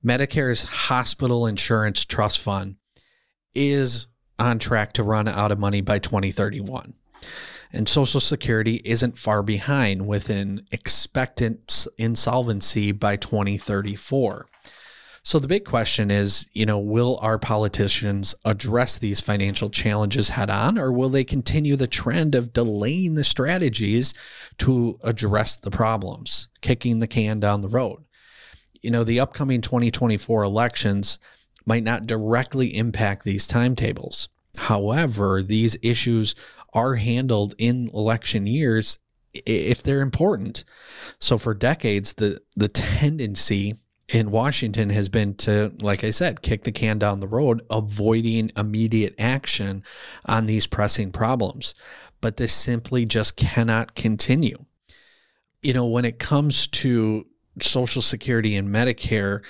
Medicare's 0.05 0.65
hospital 0.65 1.47
insurance 1.47 2.05
trust 2.05 2.41
fund 2.41 2.77
is 3.55 4.07
on 4.39 4.59
track 4.59 4.95
to 4.95 5.03
run 5.03 5.29
out 5.29 5.53
of 5.53 5.59
money 5.59 5.83
by 5.83 5.99
2031. 5.99 6.95
And 7.73 7.89
Social 7.89 8.21
Security 8.21 8.81
isn't 8.85 9.19
far 9.19 9.43
behind 9.43 10.07
with 10.07 10.29
an 10.29 10.67
expectant 10.73 11.87
insolvency 11.99 12.93
by 12.93 13.17
2034. 13.17 14.47
So 15.23 15.39
the 15.39 15.49
big 15.49 15.65
question 15.65 16.11
is, 16.11 16.49
you 16.55 16.65
know, 16.67 16.79
will 16.79 17.19
our 17.21 17.39
politicians 17.39 18.35
address 18.45 18.99
these 18.99 19.21
financial 19.21 19.69
challenges 19.69 20.31
head 20.31 20.51
on 20.51 20.79
or 20.79 20.91
will 20.93 21.11
they 21.11 21.25
continue 21.25 21.77
the 21.77 21.87
trend 21.87 22.35
of 22.35 22.53
delaying 22.53 23.15
the 23.15 23.25
strategies 23.25 24.15
to 24.59 24.99
address 25.03 25.57
the 25.57 25.71
problems, 25.71 26.49
kicking 26.63 26.99
the 26.99 27.07
can 27.07 27.39
down 27.39 27.61
the 27.61 27.69
road? 27.69 28.03
You 28.83 28.91
know, 28.91 29.05
the 29.05 29.21
upcoming 29.21 29.61
2024 29.61 30.43
elections 30.43 31.19
might 31.67 31.85
not 31.85 32.07
directly 32.07 32.75
impact 32.75 33.25
these 33.25 33.47
timetables. 33.47 34.29
However, 34.57 35.43
these 35.43 35.77
issues 35.83 36.35
are 36.73 36.95
handled 36.95 37.55
in 37.59 37.91
election 37.93 38.47
years 38.47 38.99
if 39.33 39.83
they're 39.83 40.01
important. 40.01 40.65
So 41.19 41.39
for 41.39 41.55
decades 41.55 42.15
the 42.15 42.41
the 42.57 42.69
tendency 42.69 43.75
in 44.09 44.31
Washington 44.31 44.91
has 44.91 45.09
been 45.09 45.35
to, 45.35 45.73
like 45.81 46.03
I 46.03 46.11
said, 46.11 46.43
kick 46.43 46.65
the 46.65 46.73
can 46.73 46.99
down 46.99 47.21
the 47.21 47.29
road, 47.29 47.63
avoiding 47.71 48.51
immediate 48.57 49.15
action 49.19 49.85
on 50.27 50.47
these 50.47 50.67
pressing 50.67 51.13
problems. 51.13 51.75
But 52.21 52.37
this 52.37 52.53
simply 52.53 53.07
just 53.07 53.37
cannot 53.37 53.95
continue. 53.95 54.65
You 55.63 55.75
know, 55.75 55.87
when 55.87 56.05
it 56.05 56.19
comes 56.19 56.67
to 56.69 57.27
Social 57.61 58.03
Security 58.03 58.57
and 58.57 58.69
Medicare, 58.69 59.43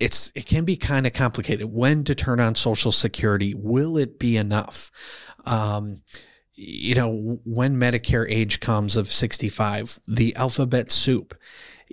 it's 0.00 0.32
it 0.34 0.46
can 0.46 0.64
be 0.64 0.76
kind 0.76 1.06
of 1.06 1.12
complicated. 1.12 1.72
When 1.72 2.04
to 2.04 2.14
turn 2.14 2.40
on 2.40 2.54
Social 2.54 2.92
Security? 2.92 3.54
Will 3.54 3.96
it 3.96 4.18
be 4.18 4.36
enough? 4.36 4.90
Um, 5.44 6.02
you 6.54 6.94
know, 6.94 7.40
when 7.44 7.76
Medicare 7.76 8.26
age 8.28 8.60
comes 8.60 8.96
of 8.96 9.06
65, 9.08 10.00
the 10.06 10.34
alphabet 10.36 10.90
soup 10.90 11.34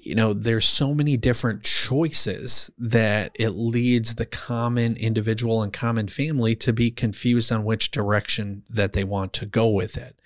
you 0.01 0.13
know, 0.13 0.33
there's 0.33 0.65
so 0.65 0.93
many 0.93 1.17
different 1.17 1.63
choices 1.63 2.69
that 2.77 3.31
it 3.35 3.49
leads 3.49 4.15
the 4.15 4.25
common 4.25 4.95
individual 4.95 5.63
and 5.63 5.73
common 5.73 6.07
family 6.07 6.55
to 6.55 6.71
be 6.71 6.91
confused 6.91 7.51
on 7.51 7.63
which 7.63 7.91
direction 7.91 8.63
that 8.69 8.93
they 8.93 9.03
want 9.03 9.33
to 9.33 9.45
go 9.45 9.69
with 9.69 9.97
it. 9.97 10.19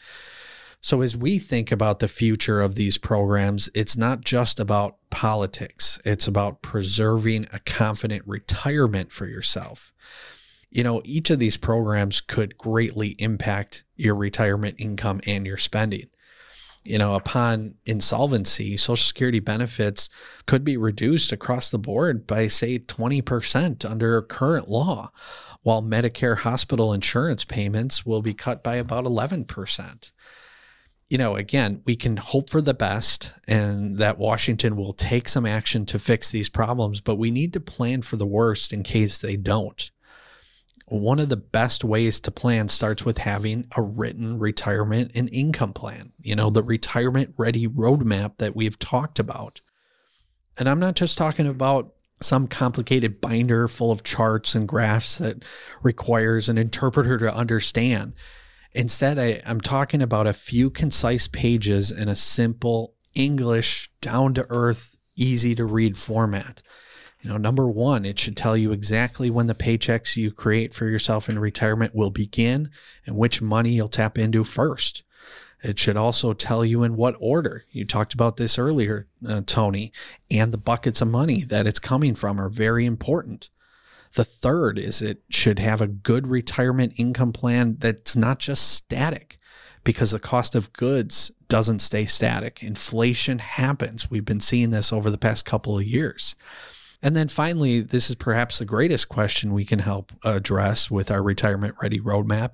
So, 0.82 1.02
as 1.02 1.15
we 1.15 1.38
think 1.38 1.72
about 1.72 2.00
the 2.00 2.08
future 2.08 2.60
of 2.60 2.76
these 2.76 2.98
programs, 2.98 3.70
it's 3.76 3.96
not 3.96 4.26
just 4.26 4.60
about 4.60 4.98
politics, 5.10 6.00
it's 6.04 6.28
about 6.28 6.62
preserving 6.62 7.48
a 7.54 7.60
confident 7.60 8.24
retirement 8.26 9.12
for 9.12 9.28
yourself. 9.28 9.94
You 10.72 10.84
know, 10.84 11.02
each 11.06 11.30
of 11.30 11.39
these 11.39 11.58
programs 11.58 12.22
could 12.22 12.58
greatly 12.58 13.10
impact 13.20 13.84
your 13.96 14.15
retirement 14.15 14.76
income 14.80 15.22
and 15.28 15.46
your 15.46 15.58
spending 15.58 16.08
you 16.84 16.98
know, 16.98 17.13
upon 17.13 17.76
insolvency, 17.86 18.76
Social 18.76 18.96
Security 18.96 19.39
benefits 19.39 20.10
could 20.48 20.63
be 20.63 20.78
reduced 20.78 21.32
across 21.32 21.70
the 21.70 21.78
board 21.78 22.26
by, 22.26 22.48
say, 22.48 22.80
20% 22.80 23.89
under 23.89 24.22
current 24.24 24.67
law, 24.67 25.12
while 25.62 25.84
Medicare 25.84 26.39
hospital 26.39 26.91
insurance 26.91 27.44
payments 27.44 28.06
will 28.06 28.24
be 28.24 28.34
cut 28.34 28.63
by 28.63 28.76
about 28.76 29.06
11%. 29.06 30.12
You 31.12 31.17
know, 31.17 31.36
again, 31.36 31.82
we 31.86 31.97
can 31.97 32.15
hope 32.15 32.50
for 32.50 32.62
the 32.62 32.74
best 32.74 33.34
and 33.45 33.97
that 33.97 34.17
Washington 34.17 34.78
will 34.78 34.93
take 34.93 35.28
some 35.28 35.45
action 35.45 35.86
to 35.88 36.00
fix 36.00 36.30
these 36.30 36.47
problems, 36.47 37.02
but 37.02 37.17
we 37.17 37.32
need 37.32 37.52
to 37.54 37.60
plan 37.60 38.02
for 38.02 38.15
the 38.15 38.26
worst 38.26 38.71
in 38.71 38.82
case 38.82 39.17
they 39.17 39.36
don't 39.36 39.91
one 40.91 41.19
of 41.19 41.30
the 41.30 41.38
best 41.38 41.86
ways 41.86 42.19
to 42.19 42.32
plan 42.32 42.67
starts 42.67 43.06
with 43.06 43.17
having 43.17 43.65
a 43.78 43.82
written 43.82 44.38
retirement 44.38 45.12
and 45.15 45.30
income 45.32 45.71
plan, 45.71 46.12
you 46.21 46.36
know, 46.36 46.50
the 46.50 46.63
retirement 46.63 47.34
ready 47.38 47.65
roadmap 47.65 48.38
that 48.38 48.56
we've 48.56 48.78
talked 48.78 49.17
about. 49.17 49.62
And 50.58 50.67
I'm 50.67 50.80
not 50.80 50.95
just 50.95 51.17
talking 51.17 51.47
about 51.47 51.93
some 52.21 52.45
complicated 52.45 53.21
binder 53.21 53.69
full 53.69 53.91
of 53.91 54.04
charts 54.04 54.54
and 54.54 54.67
graphs 54.67 55.17
that 55.19 55.45
requires 55.82 56.50
an 56.50 56.58
interpreter 56.58 57.17
to 57.19 57.34
understand. 57.34 58.13
Instead, 58.73 59.19
I, 59.19 59.41
am 59.45 59.60
talking 59.60 60.01
about 60.01 60.27
a 60.27 60.34
few 60.34 60.69
concise 60.69 61.27
pages 61.27 61.91
in 61.91 62.07
a 62.07 62.15
simple 62.15 62.93
English, 63.13 63.91
down 63.99 64.34
to 64.36 64.45
earth, 64.49 64.97
easy 65.15 65.53
to 65.55 65.65
read 65.65 65.97
format 65.97 66.63
You 67.21 67.29
know, 67.29 67.38
number 67.38 67.67
one, 67.67 68.05
it 68.05 68.17
should 68.17 68.38
tell 68.38 68.55
you 68.55 68.71
exactly 68.71 69.29
when 69.29 69.47
the 69.47 69.53
paychecks 69.53 70.15
you 70.15 70.31
create 70.31 70.73
for 70.73 70.88
yourself 70.88 71.29
in 71.29 71.38
retirement 71.38 71.93
will 71.93 72.10
begin 72.10 72.71
and 73.05 73.17
which 73.17 73.41
money 73.41 73.71
you'll 73.71 73.89
tap 73.89 74.17
into 74.17 74.43
first. 74.43 75.03
It 75.63 75.77
should 75.77 75.97
also 75.97 76.34
tell 76.34 76.65
you 76.65 76.84
in 76.84 76.95
what 76.95 77.15
order. 77.19 77.65
You 77.69 77.86
talked 77.86 78.13
about 78.13 78.38
this 78.38 78.57
earlier, 78.57 79.07
uh, 79.27 79.41
Tony, 79.45 79.91
and 80.31 80.51
the 80.51 80.57
buckets 80.57 81.01
of 81.01 81.10
money 81.10 81.43
that 81.43 81.67
it's 81.67 81.77
coming 81.77 82.15
from 82.15 82.39
are 82.39 82.49
very 82.49 82.86
important. 82.86 83.49
The 84.13 84.26
third 84.26 84.78
is 84.78 85.02
it 85.02 85.21
should 85.30 85.60
have 85.60 85.82
a 85.82 85.88
good 85.88 86.28
retirement 86.28 86.93
income 86.97 87.32
plan 87.32 87.78
that's 87.80 88.15
not 88.15 88.39
just 88.39 88.71
static 88.74 89.38
because 89.84 90.12
the 90.12 90.19
cost 90.19 90.54
of 90.54 90.74
goods 90.74 91.32
doesn't 91.47 91.80
stay 91.80 92.06
static. 92.06 92.62
Inflation 92.62 93.39
happens. 93.39 94.12
We've 94.12 94.26
been 94.26 94.39
seeing 94.39 94.69
this 94.69 94.91
over 94.91 95.10
the 95.10 95.17
past 95.17 95.45
couple 95.45 95.78
of 95.78 95.84
years. 95.84 96.36
And 97.02 97.15
then 97.15 97.30
finally, 97.30 97.82
this 97.82 98.10
is 98.10 98.15
perhaps 98.15 98.60
the 98.60 98.65
greatest 98.65 99.10
question 99.10 99.54
we 99.54 99.65
can 99.65 99.80
help 99.80 100.12
address 100.24 100.91
with 100.91 101.10
our 101.10 101.24
retirement 101.24 101.76
ready 101.82 102.00
roadmap. 102.00 102.54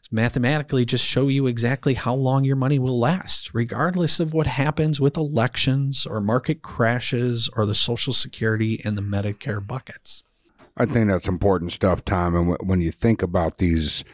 It's 0.00 0.10
mathematically 0.10 0.84
just 0.84 1.04
show 1.04 1.28
you 1.28 1.46
exactly 1.46 1.94
how 1.94 2.14
long 2.14 2.44
your 2.44 2.56
money 2.56 2.78
will 2.78 2.98
last, 2.98 3.54
regardless 3.54 4.18
of 4.18 4.34
what 4.34 4.46
happens 4.46 5.00
with 5.00 5.16
elections 5.16 6.04
or 6.04 6.20
market 6.20 6.62
crashes 6.62 7.48
or 7.54 7.64
the 7.64 7.74
Social 7.74 8.12
Security 8.12 8.80
and 8.84 8.98
the 8.98 9.02
Medicare 9.02 9.64
buckets. 9.64 10.24
I 10.76 10.86
think 10.86 11.08
that's 11.08 11.28
important 11.28 11.72
stuff, 11.72 12.04
Tom. 12.04 12.34
And 12.34 12.56
when 12.60 12.80
you 12.80 12.90
think 12.90 13.22
about 13.22 13.58
these 13.58 14.04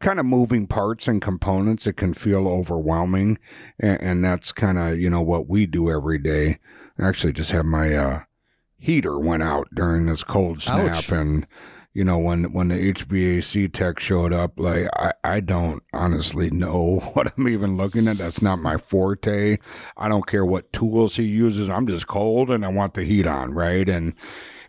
kind 0.00 0.18
of 0.18 0.26
moving 0.26 0.66
parts 0.66 1.08
and 1.08 1.22
components, 1.22 1.86
it 1.86 1.94
can 1.94 2.14
feel 2.14 2.48
overwhelming. 2.48 3.38
And, 3.78 4.24
that's 4.24 4.52
kind 4.52 4.78
of, 4.78 4.98
you 4.98 5.10
know, 5.10 5.22
what 5.22 5.48
we 5.48 5.66
do 5.66 5.90
every 5.90 6.18
day. 6.18 6.58
I 6.98 7.08
actually 7.08 7.32
just 7.32 7.52
have 7.52 7.64
my 7.64 7.94
uh, 7.94 8.20
heater 8.78 9.18
went 9.18 9.42
out 9.42 9.68
during 9.74 10.06
this 10.06 10.24
cold 10.24 10.62
snap 10.62 10.96
Ouch. 10.96 11.10
and 11.10 11.46
you 11.92 12.04
know 12.04 12.18
when 12.18 12.52
when 12.52 12.68
the 12.68 12.92
HVAC 12.92 13.72
tech 13.72 13.98
showed 13.98 14.32
up 14.32 14.52
like 14.56 14.86
I, 14.94 15.12
I 15.24 15.40
don't 15.40 15.82
honestly 15.92 16.48
know 16.50 17.00
what 17.14 17.32
I'm 17.36 17.48
even 17.48 17.76
looking 17.76 18.06
at 18.06 18.18
that's 18.18 18.40
not 18.40 18.60
my 18.60 18.76
forte 18.76 19.58
I 19.96 20.08
don't 20.08 20.26
care 20.26 20.46
what 20.46 20.72
tools 20.72 21.16
he 21.16 21.24
uses 21.24 21.68
I'm 21.68 21.88
just 21.88 22.06
cold 22.06 22.50
and 22.50 22.64
I 22.64 22.68
want 22.68 22.94
the 22.94 23.02
heat 23.02 23.26
on 23.26 23.52
right 23.52 23.88
and 23.88 24.14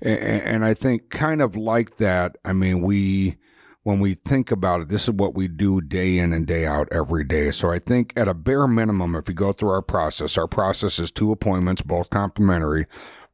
and, 0.01 0.19
and 0.19 0.65
I 0.65 0.73
think 0.73 1.09
kind 1.09 1.41
of 1.41 1.55
like 1.55 1.97
that 1.97 2.37
I 2.45 2.53
mean 2.53 2.81
we 2.81 3.37
when 3.83 3.99
we 3.99 4.13
think 4.13 4.51
about 4.51 4.81
it, 4.81 4.89
this 4.89 5.07
is 5.07 5.11
what 5.11 5.33
we 5.33 5.47
do 5.47 5.81
day 5.81 6.17
in 6.17 6.33
and 6.33 6.45
day 6.45 6.65
out 6.65 6.87
every 6.91 7.23
day. 7.23 7.49
So 7.51 7.71
I 7.71 7.79
think 7.79 8.13
at 8.15 8.27
a 8.27 8.33
bare 8.33 8.67
minimum, 8.67 9.15
if 9.15 9.29
you 9.29 9.33
go 9.33 9.53
through 9.53 9.69
our 9.69 9.81
process, 9.81 10.37
our 10.37 10.47
process 10.47 10.99
is 10.99 11.11
two 11.11 11.31
appointments, 11.31 11.81
both 11.81 12.09
complimentary. 12.09 12.85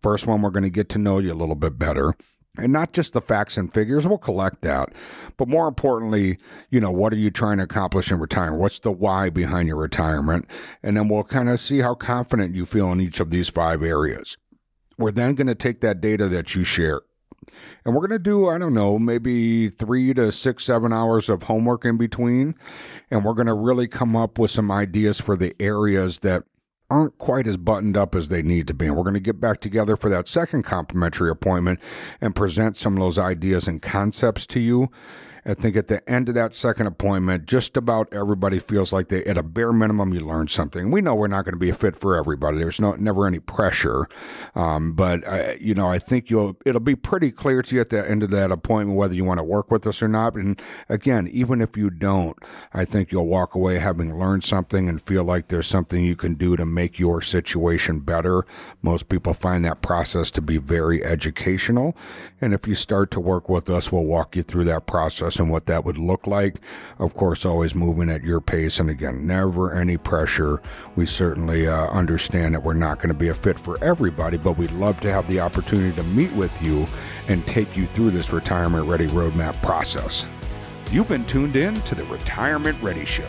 First 0.01 0.28
one, 0.28 0.41
we're 0.41 0.51
going 0.51 0.63
to 0.63 0.69
get 0.69 0.88
to 0.89 0.99
know 0.99 1.17
you 1.17 1.34
a 1.34 1.36
little 1.36 1.56
bit 1.56 1.80
better. 1.80 2.15
And 2.58 2.71
not 2.71 2.93
just 2.93 3.12
the 3.12 3.21
facts 3.21 3.58
and 3.58 3.73
figures, 3.73 4.08
we'll 4.08 4.17
collect 4.17 4.62
that. 4.62 4.93
But 5.36 5.49
more 5.49 5.67
importantly, 5.67 6.38
you 6.69 6.80
know, 6.80 6.91
what 6.91 7.12
are 7.12 7.17
you 7.17 7.32
trying 7.32 7.58
to 7.58 7.65
accomplish 7.65 8.12
in 8.12 8.19
retirement? 8.19 8.62
What's 8.62 8.80
the 8.80 8.93
why 8.93 9.30
behind 9.30 9.67
your 9.67 9.78
retirement? 9.78 10.45
And 10.82 10.95
then 10.95 11.10
we'll 11.10 11.23
kind 11.23 11.49
of 11.49 11.60
see 11.60 11.80
how 11.80 11.95
confident 11.95 12.56
you 12.56 12.65
feel 12.65 12.93
in 12.93 13.01
each 13.01 13.19
of 13.19 13.30
these 13.30 13.49
five 13.49 13.84
areas. 13.84 14.38
We're 14.97 15.12
then 15.12 15.36
going 15.36 15.47
to 15.47 15.55
take 15.55 15.81
that 15.81 16.01
data 16.01 16.27
that 16.29 16.55
you 16.55 16.63
share 16.63 17.01
and 17.84 17.93
we're 17.93 18.08
going 18.08 18.17
to 18.17 18.19
do, 18.19 18.49
I 18.49 18.58
don't 18.58 18.73
know, 18.73 18.97
maybe 18.97 19.69
three 19.69 20.13
to 20.13 20.31
six, 20.31 20.65
seven 20.65 20.91
hours 20.91 21.29
of 21.29 21.43
homework 21.43 21.86
in 21.86 21.97
between. 21.97 22.55
And 23.12 23.23
we're 23.23 23.34
going 23.34 23.47
to 23.47 23.53
really 23.53 23.88
come 23.88 24.15
up 24.15 24.39
with 24.39 24.51
some 24.51 24.71
ideas 24.71 25.21
for 25.21 25.38
the 25.38 25.55
areas 25.60 26.19
that 26.19 26.43
aren't 26.89 27.17
quite 27.17 27.47
as 27.47 27.58
buttoned 27.58 27.97
up 27.97 28.15
as 28.15 28.29
they 28.29 28.41
need 28.41 28.67
to 28.67 28.73
be. 28.73 28.88
And 28.88 28.95
we're 28.95 29.03
going 29.03 29.15
to 29.15 29.19
get 29.19 29.39
back 29.39 29.60
together 29.60 29.95
for 29.95 30.10
that 30.10 30.27
second 30.27 30.63
complimentary 30.63 31.29
appointment 31.29 31.79
and 32.21 32.36
present 32.36 32.75
some 32.75 32.93
of 32.93 32.99
those 32.99 33.17
ideas 33.17 33.67
and 33.67 33.81
concepts 33.81 34.45
to 34.47 34.60
you 34.60 34.89
I 35.47 35.53
think 35.53 35.75
at 35.75 35.88
the 35.88 36.08
end 36.10 36.27
of 36.27 36.36
that 36.36 36.55
second 36.55 36.88
appointment, 36.88 37.45
just 37.45 37.77
about 37.77 38.12
everybody 38.12 38.58
feels 38.58 38.91
like 38.91 39.10
they, 39.10 39.23
at 39.25 39.38
a 39.38 39.43
bare 39.43 39.71
minimum, 39.71 40.12
you 40.12 40.21
learned 40.21 40.49
something. 40.49 40.89
We 40.89 41.01
know 41.01 41.13
we're 41.13 41.27
not 41.27 41.45
going 41.45 41.53
to 41.53 41.60
be 41.60 41.69
a 41.69 41.75
fit 41.75 41.95
for 41.95 42.17
everybody. 42.17 42.58
There's 42.58 42.79
no 42.79 42.93
never 42.95 43.27
any 43.27 43.39
pressure, 43.39 44.10
um, 44.55 44.93
but 44.93 45.27
I, 45.27 45.58
you 45.62 45.75
know, 45.75 45.88
I 45.88 45.99
think 45.99 46.31
you'll 46.31 46.58
it'll 46.65 46.81
be 46.81 46.95
pretty 46.95 47.31
clear 47.31 47.62
to 47.62 47.75
you 47.75 47.81
at 47.81 47.91
the 47.91 48.10
end 48.10 48.23
of 48.23 48.31
that 48.31 48.51
appointment 48.51 48.97
whether 48.97 49.13
you 49.13 49.23
want 49.23 49.38
to 49.38 49.43
work 49.43 49.69
with 49.69 49.86
us 49.86 50.01
or 50.01 50.08
not. 50.08 50.34
And 50.34 50.60
again, 50.89 51.27
even 51.27 51.62
if 51.62 51.77
you 51.77 51.91
don't, 51.91 52.38
I 52.73 52.84
think 52.84 53.12
you'll 53.12 53.27
walk 53.27 53.53
away 53.53 53.77
having 53.77 54.17
learned 54.17 54.43
something 54.43 54.89
and 54.89 54.99
feel 54.99 55.23
like 55.23 55.49
there's 55.49 55.67
something 55.67 56.03
you 56.03 56.15
can 56.15 56.34
do 56.34 56.55
to 56.55 56.65
make 56.65 56.97
your 56.97 57.21
situation 57.21 57.99
better. 57.99 58.47
Most 58.81 59.10
people 59.10 59.36
find 59.36 59.63
that 59.65 59.84
process 59.84 60.31
to 60.31 60.41
be 60.41 60.58
very 60.58 61.03
educational, 61.03 61.95
and 62.41 62.51
if 62.51 62.67
you 62.67 62.73
start 62.73 63.12
to 63.12 63.19
work 63.19 63.47
with 63.47 63.69
us, 63.69 63.91
we'll 63.91 64.05
walk 64.05 64.36
you 64.36 64.41
through 64.41 64.65
that 64.65 64.88
process 64.88 65.35
and 65.39 65.50
what 65.50 65.65
that 65.67 65.86
would 65.86 65.98
look 65.98 66.28
like. 66.28 66.58
Of 67.00 67.13
course, 67.13 67.45
always 67.45 67.76
moving 67.76 68.10
at 68.10 68.24
your 68.24 68.41
pace. 68.41 68.80
And 68.80 68.89
again, 68.89 69.28
never 69.28 69.74
any 69.74 69.98
pressure. 69.98 70.62
We 70.95 71.06
certainly 71.06 71.67
uh, 71.67 71.88
understand 71.88 72.54
that 72.54 72.63
we're 72.63 72.74
not 72.74 72.98
going 72.98 73.10
to 73.10 73.13
be 73.13 73.30
a 73.30 73.34
fit 73.34 73.60
for 73.60 73.82
everybody, 73.84 74.38
but 74.38 74.58
we'd 74.58 74.71
love 74.71 75.00
to 75.02 75.12
have 75.12 75.28
the 75.28 75.39
opportunity 75.39 75.95
to 75.95 76.04
meet 76.04 76.32
with 76.34 76.62
you 76.62 76.88
and 77.28 77.45
take 77.48 77.76
you 77.76 77.88
through 77.88 78.12
this 78.12 78.32
retirement 78.32 78.88
ready 78.88 79.08
roadmap 79.08 79.62
process. 79.62 80.28
You've 80.91 81.10
been 81.10 81.26
tuned 81.26 81.56
in 81.56 81.74
to 81.82 81.95
the 81.95 82.06
Retirement 82.06 82.80
Ready 82.82 83.06
Show. 83.06 83.28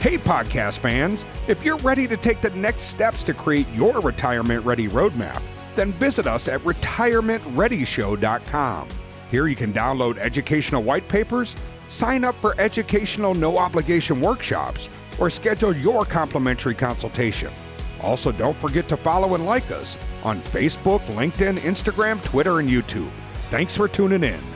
Hey, 0.00 0.18
podcast 0.18 0.80
fans, 0.80 1.26
if 1.48 1.64
you're 1.64 1.78
ready 1.78 2.06
to 2.06 2.18
take 2.18 2.42
the 2.42 2.50
next 2.50 2.82
steps 2.82 3.24
to 3.24 3.32
create 3.32 3.66
your 3.70 3.98
retirement 4.00 4.66
ready 4.66 4.86
roadmap, 4.86 5.40
then 5.76 5.94
visit 5.94 6.26
us 6.26 6.46
at 6.46 6.60
retirementreadyshow.com. 6.60 8.88
Here 9.30 9.46
you 9.46 9.56
can 9.56 9.72
download 9.72 10.18
educational 10.18 10.82
white 10.82 11.08
papers, 11.08 11.56
sign 11.88 12.24
up 12.24 12.34
for 12.36 12.54
educational 12.60 13.34
no 13.34 13.58
obligation 13.58 14.20
workshops, 14.20 14.88
or 15.18 15.30
schedule 15.30 15.74
your 15.74 16.04
complimentary 16.04 16.74
consultation. 16.74 17.50
Also, 18.02 18.32
don't 18.32 18.56
forget 18.58 18.88
to 18.88 18.96
follow 18.96 19.34
and 19.34 19.46
like 19.46 19.70
us 19.70 19.96
on 20.22 20.40
Facebook, 20.42 21.04
LinkedIn, 21.06 21.58
Instagram, 21.58 22.22
Twitter, 22.24 22.60
and 22.60 22.68
YouTube. 22.68 23.10
Thanks 23.50 23.76
for 23.76 23.88
tuning 23.88 24.22
in. 24.22 24.53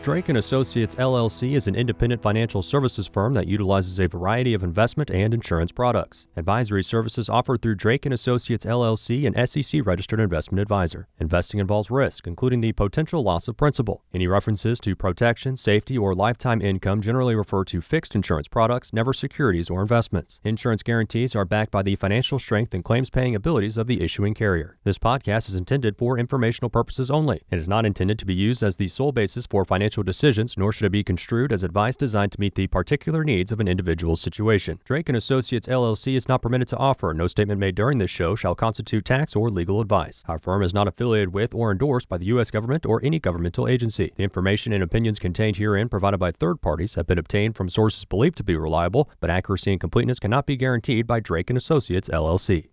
Drake 0.00 0.28
and 0.28 0.38
Associates 0.38 0.94
LLC 0.94 1.54
is 1.54 1.66
an 1.66 1.74
independent 1.74 2.22
financial 2.22 2.62
services 2.62 3.06
firm 3.08 3.34
that 3.34 3.48
utilizes 3.48 3.98
a 3.98 4.06
variety 4.06 4.54
of 4.54 4.62
investment 4.62 5.10
and 5.10 5.34
insurance 5.34 5.72
products. 5.72 6.28
Advisory 6.36 6.84
services 6.84 7.28
offered 7.28 7.60
through 7.60 7.74
Drake 7.74 8.06
and 8.06 8.14
Associates 8.14 8.64
LLC, 8.64 9.26
an 9.26 9.46
SEC 9.46 9.84
registered 9.84 10.20
investment 10.20 10.62
advisor. 10.62 11.08
Investing 11.18 11.60
involves 11.60 11.90
risk, 11.90 12.26
including 12.26 12.60
the 12.60 12.72
potential 12.72 13.22
loss 13.22 13.48
of 13.48 13.56
principal. 13.56 14.04
Any 14.14 14.28
references 14.28 14.78
to 14.80 14.96
protection, 14.96 15.56
safety, 15.56 15.98
or 15.98 16.14
lifetime 16.14 16.62
income 16.62 17.02
generally 17.02 17.34
refer 17.34 17.64
to 17.64 17.80
fixed 17.80 18.14
insurance 18.14 18.48
products, 18.48 18.94
never 18.94 19.12
securities 19.12 19.68
or 19.68 19.82
investments. 19.82 20.40
Insurance 20.44 20.84
guarantees 20.84 21.34
are 21.34 21.44
backed 21.44 21.72
by 21.72 21.82
the 21.82 21.96
financial 21.96 22.38
strength 22.38 22.72
and 22.72 22.84
claims 22.84 23.10
paying 23.10 23.34
abilities 23.34 23.76
of 23.76 23.88
the 23.88 24.00
issuing 24.02 24.32
carrier. 24.32 24.78
This 24.84 24.98
podcast 24.98 25.50
is 25.50 25.56
intended 25.56 25.98
for 25.98 26.16
informational 26.16 26.70
purposes 26.70 27.10
only 27.10 27.42
and 27.50 27.58
is 27.58 27.68
not 27.68 27.84
intended 27.84 28.18
to 28.20 28.26
be 28.26 28.34
used 28.34 28.62
as 28.62 28.76
the 28.76 28.88
sole 28.88 29.12
basis 29.12 29.44
for 29.44 29.64
financial 29.66 29.97
financial 29.98 30.02
decisions, 30.04 30.56
nor 30.56 30.72
should 30.72 30.86
it 30.86 30.90
be 30.90 31.02
construed 31.02 31.52
as 31.52 31.64
advice 31.64 31.96
designed 31.96 32.32
to 32.32 32.40
meet 32.40 32.54
the 32.54 32.66
particular 32.68 33.24
needs 33.24 33.52
of 33.52 33.60
an 33.60 33.68
individual's 33.68 34.20
situation. 34.20 34.78
Drake 34.84 35.08
and 35.08 35.16
Associates 35.16 35.66
LLC 35.66 36.14
is 36.14 36.28
not 36.28 36.42
permitted 36.42 36.68
to 36.68 36.76
offer. 36.76 37.12
No 37.12 37.26
statement 37.26 37.58
made 37.58 37.74
during 37.74 37.98
this 37.98 38.10
show 38.10 38.36
shall 38.36 38.54
constitute 38.54 39.04
tax 39.04 39.34
or 39.34 39.50
legal 39.50 39.80
advice. 39.80 40.22
Our 40.28 40.38
firm 40.38 40.62
is 40.62 40.74
not 40.74 40.88
affiliated 40.88 41.32
with 41.34 41.54
or 41.54 41.72
endorsed 41.72 42.08
by 42.08 42.18
the 42.18 42.26
U.S. 42.26 42.50
government 42.50 42.86
or 42.86 43.00
any 43.02 43.18
governmental 43.18 43.66
agency. 43.66 44.12
The 44.16 44.24
information 44.24 44.72
and 44.72 44.82
opinions 44.82 45.18
contained 45.18 45.56
herein 45.56 45.88
provided 45.88 46.18
by 46.18 46.32
third 46.32 46.60
parties 46.60 46.94
have 46.94 47.06
been 47.06 47.18
obtained 47.18 47.56
from 47.56 47.68
sources 47.68 48.04
believed 48.04 48.36
to 48.36 48.44
be 48.44 48.56
reliable, 48.56 49.10
but 49.20 49.30
accuracy 49.30 49.72
and 49.72 49.80
completeness 49.80 50.20
cannot 50.20 50.46
be 50.46 50.56
guaranteed 50.56 51.06
by 51.06 51.20
Drake 51.20 51.50
and 51.50 51.56
Associates 51.56 52.08
LLC. 52.08 52.66